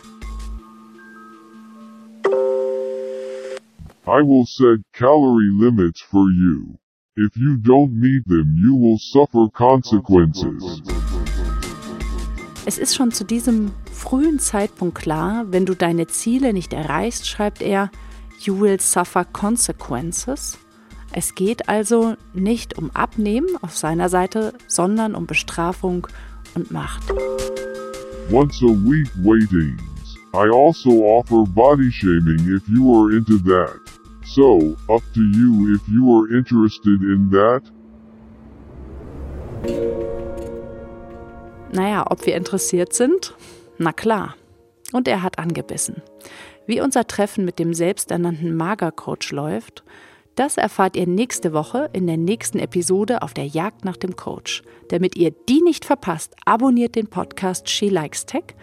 I 4.08 4.22
will 4.22 4.46
set 4.46 4.82
calorie 4.94 5.50
limits 5.50 6.00
for 6.00 6.30
you. 6.30 6.78
If 7.16 7.36
you 7.36 7.58
don't 7.58 8.00
meet 8.00 8.24
them, 8.28 8.56
you 8.56 8.76
will 8.76 9.00
suffer 9.00 9.50
consequences. 9.52 10.84
Es 12.68 12.78
ist 12.78 12.96
schon 12.96 13.12
zu 13.12 13.24
diesem 13.24 13.72
frühen 13.92 14.38
Zeitpunkt 14.38 14.94
klar, 14.94 15.46
wenn 15.52 15.66
du 15.66 15.74
deine 15.74 16.06
Ziele 16.06 16.54
nicht 16.54 16.74
erreichst, 16.74 17.28
schreibt 17.28 17.64
er, 17.64 17.90
you 18.42 18.60
will 18.60 18.80
suffer 18.80 19.26
consequences. 19.26 20.60
Es 21.12 21.34
geht 21.34 21.68
also 21.68 22.16
nicht 22.36 22.78
um 22.78 22.92
Abnehmen 22.92 23.58
auf 23.64 23.76
seiner 23.76 24.10
Seite, 24.10 24.54
sondern 24.68 25.16
um 25.16 25.26
Bestrafung 25.26 26.06
und 26.54 26.70
Macht. 26.70 27.12
Once 28.32 28.62
a 28.62 28.68
week 28.68 29.10
weightings. 29.24 29.95
I 30.36 30.50
also 30.50 30.90
offer 31.06 31.46
body 31.46 31.90
shaming 31.90 32.40
if 32.54 32.68
you 32.68 32.94
are 32.94 33.16
into 33.16 33.38
that. 33.44 33.80
So, 34.26 34.76
up 34.90 35.02
to 35.14 35.22
you 35.22 35.74
if 35.74 35.82
you 35.88 36.12
are 36.12 36.28
interested 36.28 37.02
in 37.02 37.30
that. 37.32 37.62
Naja, 41.72 42.06
ob 42.10 42.26
wir 42.26 42.36
interessiert 42.36 42.92
sind? 42.92 43.34
Na 43.78 43.94
klar. 43.94 44.36
Und 44.92 45.08
er 45.08 45.24
hat 45.24 45.40
angebissen. 45.40 46.02
Wie 46.68 46.82
unser 46.82 47.08
Treffen 47.08 47.46
mit 47.46 47.58
dem 47.58 47.74
selbsternannten 47.74 48.58
Magercoach 48.58 49.32
läuft, 49.32 49.86
das 50.36 50.58
erfahrt 50.58 50.98
ihr 50.98 51.08
nächste 51.08 51.54
Woche 51.54 51.90
in 51.94 52.08
der 52.08 52.18
nächsten 52.18 52.60
Episode 52.60 53.22
auf 53.22 53.34
der 53.34 53.48
Jagd 53.48 53.86
nach 53.86 53.96
dem 53.96 54.18
Coach. 54.18 54.64
Damit 54.90 55.16
ihr 55.16 55.32
die 55.48 55.62
nicht 55.62 55.86
verpasst, 55.86 56.36
abonniert 56.44 56.96
den 56.96 57.08
Podcast 57.08 57.70
She 57.70 57.88
Likes 57.88 58.26
Tech. 58.26 58.56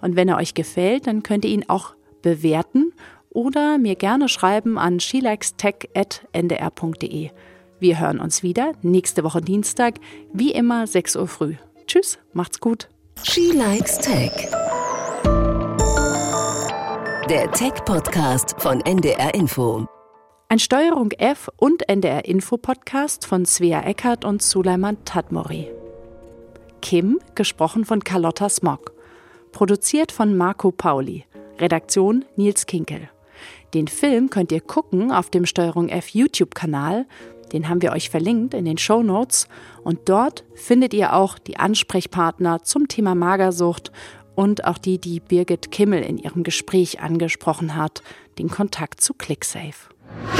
Und 0.00 0.16
wenn 0.16 0.28
er 0.28 0.36
euch 0.36 0.54
gefällt, 0.54 1.06
dann 1.06 1.22
könnt 1.22 1.44
ihr 1.44 1.50
ihn 1.50 1.68
auch 1.68 1.94
bewerten 2.22 2.92
oder 3.30 3.78
mir 3.78 3.94
gerne 3.94 4.28
schreiben 4.28 4.78
an 4.78 5.00
shelikestech.ndr.de. 5.00 7.30
Wir 7.80 8.00
hören 8.00 8.18
uns 8.18 8.42
wieder 8.42 8.72
nächste 8.82 9.22
Woche 9.22 9.40
Dienstag, 9.40 10.00
wie 10.32 10.52
immer 10.52 10.86
6 10.86 11.16
Uhr 11.16 11.28
früh. 11.28 11.54
Tschüss, 11.86 12.18
macht's 12.32 12.60
gut. 12.60 12.88
She 13.22 13.52
Likes 13.52 13.98
Tech. 13.98 14.32
Der 17.28 17.50
Tech-Podcast 17.52 18.56
von 18.58 18.80
NDR 18.80 19.34
Info. 19.34 19.86
Ein 20.48 20.58
Steuerung 20.58 21.12
F 21.12 21.50
und 21.56 21.88
NDR 21.88 22.24
Info 22.24 22.56
Podcast 22.56 23.26
von 23.26 23.44
Svea 23.44 23.82
Eckert 23.82 24.24
und 24.24 24.42
Suleiman 24.42 25.04
Tadmori. 25.04 25.68
Kim, 26.80 27.20
gesprochen 27.34 27.84
von 27.84 28.02
Carlotta 28.02 28.48
Smog. 28.48 28.92
Produziert 29.52 30.12
von 30.12 30.36
Marco 30.36 30.70
Pauli. 30.70 31.24
Redaktion 31.58 32.24
Nils 32.36 32.66
Kinkel. 32.66 33.08
Den 33.74 33.88
Film 33.88 34.30
könnt 34.30 34.52
ihr 34.52 34.60
gucken 34.60 35.12
auf 35.12 35.30
dem 35.30 35.46
Steuerung 35.46 35.88
F 35.88 36.08
YouTube-Kanal. 36.08 37.06
Den 37.52 37.68
haben 37.68 37.82
wir 37.82 37.92
euch 37.92 38.10
verlinkt 38.10 38.54
in 38.54 38.64
den 38.64 38.78
Show 38.78 39.02
Notes. 39.02 39.48
Und 39.82 40.08
dort 40.08 40.44
findet 40.54 40.94
ihr 40.94 41.14
auch 41.14 41.38
die 41.38 41.56
Ansprechpartner 41.56 42.62
zum 42.62 42.88
Thema 42.88 43.14
Magersucht 43.14 43.92
und 44.34 44.64
auch 44.64 44.78
die, 44.78 44.98
die 44.98 45.20
Birgit 45.20 45.70
Kimmel 45.70 46.02
in 46.02 46.18
ihrem 46.18 46.44
Gespräch 46.44 47.00
angesprochen 47.00 47.74
hat, 47.74 48.02
den 48.38 48.48
Kontakt 48.48 49.00
zu 49.00 49.14
ClickSafe. 49.14 49.88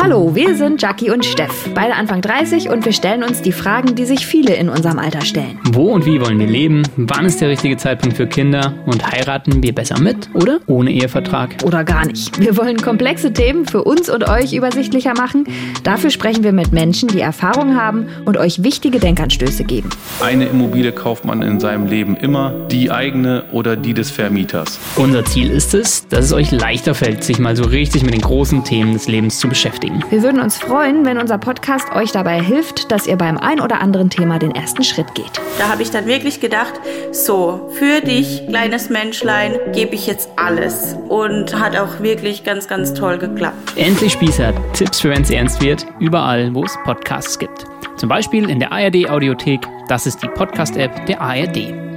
Hallo, 0.00 0.34
wir 0.34 0.56
sind 0.56 0.80
Jackie 0.80 1.10
und 1.10 1.24
Steff, 1.24 1.68
beide 1.74 1.94
Anfang 1.94 2.22
30 2.22 2.70
und 2.70 2.84
wir 2.86 2.92
stellen 2.92 3.22
uns 3.24 3.42
die 3.42 3.52
Fragen, 3.52 3.94
die 3.94 4.06
sich 4.06 4.24
viele 4.26 4.54
in 4.54 4.70
unserem 4.70 4.98
Alter 4.98 5.22
stellen. 5.22 5.58
Wo 5.72 5.90
und 5.90 6.06
wie 6.06 6.18
wollen 6.20 6.38
wir 6.38 6.46
leben? 6.46 6.82
Wann 6.96 7.26
ist 7.26 7.42
der 7.42 7.50
richtige 7.50 7.76
Zeitpunkt 7.76 8.16
für 8.16 8.26
Kinder? 8.26 8.72
Und 8.86 9.04
heiraten 9.04 9.62
wir 9.62 9.74
besser 9.74 10.00
mit 10.00 10.30
oder 10.32 10.60
ohne 10.66 10.92
Ehevertrag? 10.92 11.56
Oder 11.62 11.84
gar 11.84 12.06
nicht. 12.06 12.40
Wir 12.40 12.56
wollen 12.56 12.78
komplexe 12.78 13.32
Themen 13.34 13.66
für 13.66 13.82
uns 13.84 14.08
und 14.08 14.26
euch 14.26 14.54
übersichtlicher 14.54 15.12
machen. 15.12 15.44
Dafür 15.82 16.08
sprechen 16.08 16.42
wir 16.42 16.52
mit 16.52 16.72
Menschen, 16.72 17.08
die 17.08 17.20
Erfahrung 17.20 17.76
haben 17.76 18.06
und 18.24 18.38
euch 18.38 18.62
wichtige 18.62 19.00
Denkanstöße 19.00 19.64
geben. 19.64 19.90
Eine 20.22 20.46
Immobilie 20.46 20.92
kauft 20.92 21.26
man 21.26 21.42
in 21.42 21.60
seinem 21.60 21.86
Leben 21.86 22.16
immer, 22.16 22.54
die 22.70 22.90
eigene 22.90 23.44
oder 23.52 23.76
die 23.76 23.92
des 23.92 24.10
Vermieters. 24.10 24.78
Unser 24.96 25.24
Ziel 25.26 25.50
ist 25.50 25.74
es, 25.74 26.08
dass 26.08 26.24
es 26.24 26.32
euch 26.32 26.50
leichter 26.50 26.94
fällt, 26.94 27.24
sich 27.24 27.38
mal 27.38 27.56
so 27.56 27.64
richtig 27.64 28.04
mit 28.04 28.14
den 28.14 28.22
großen 28.22 28.64
Themen 28.64 28.94
des 28.94 29.06
Lebens 29.06 29.38
zu 29.38 29.48
beschäftigen. 29.58 30.04
Wir 30.08 30.22
würden 30.22 30.40
uns 30.40 30.56
freuen, 30.56 31.04
wenn 31.04 31.18
unser 31.18 31.36
Podcast 31.36 31.90
euch 31.92 32.12
dabei 32.12 32.40
hilft, 32.40 32.92
dass 32.92 33.08
ihr 33.08 33.16
beim 33.16 33.36
ein 33.36 33.60
oder 33.60 33.80
anderen 33.80 34.08
Thema 34.08 34.38
den 34.38 34.52
ersten 34.52 34.84
Schritt 34.84 35.16
geht. 35.16 35.32
Da 35.58 35.68
habe 35.68 35.82
ich 35.82 35.90
dann 35.90 36.06
wirklich 36.06 36.38
gedacht, 36.38 36.74
so, 37.10 37.68
für 37.72 38.00
dich, 38.00 38.46
kleines 38.46 38.88
Menschlein, 38.88 39.58
gebe 39.72 39.96
ich 39.96 40.06
jetzt 40.06 40.30
alles. 40.36 40.96
Und 41.08 41.58
hat 41.58 41.76
auch 41.76 41.98
wirklich 42.00 42.44
ganz, 42.44 42.68
ganz 42.68 42.94
toll 42.94 43.18
geklappt. 43.18 43.72
Endlich 43.74 44.12
Spießer, 44.12 44.52
Tipps 44.74 45.00
für 45.00 45.10
wenn 45.10 45.22
es 45.22 45.30
ernst 45.30 45.60
wird, 45.60 45.84
überall, 45.98 46.54
wo 46.54 46.62
es 46.62 46.78
Podcasts 46.84 47.36
gibt. 47.36 47.64
Zum 47.96 48.08
Beispiel 48.08 48.48
in 48.48 48.60
der 48.60 48.70
ARD 48.70 49.10
Audiothek, 49.10 49.66
das 49.88 50.06
ist 50.06 50.22
die 50.22 50.28
Podcast-App 50.28 51.06
der 51.06 51.20
ARD. 51.20 51.87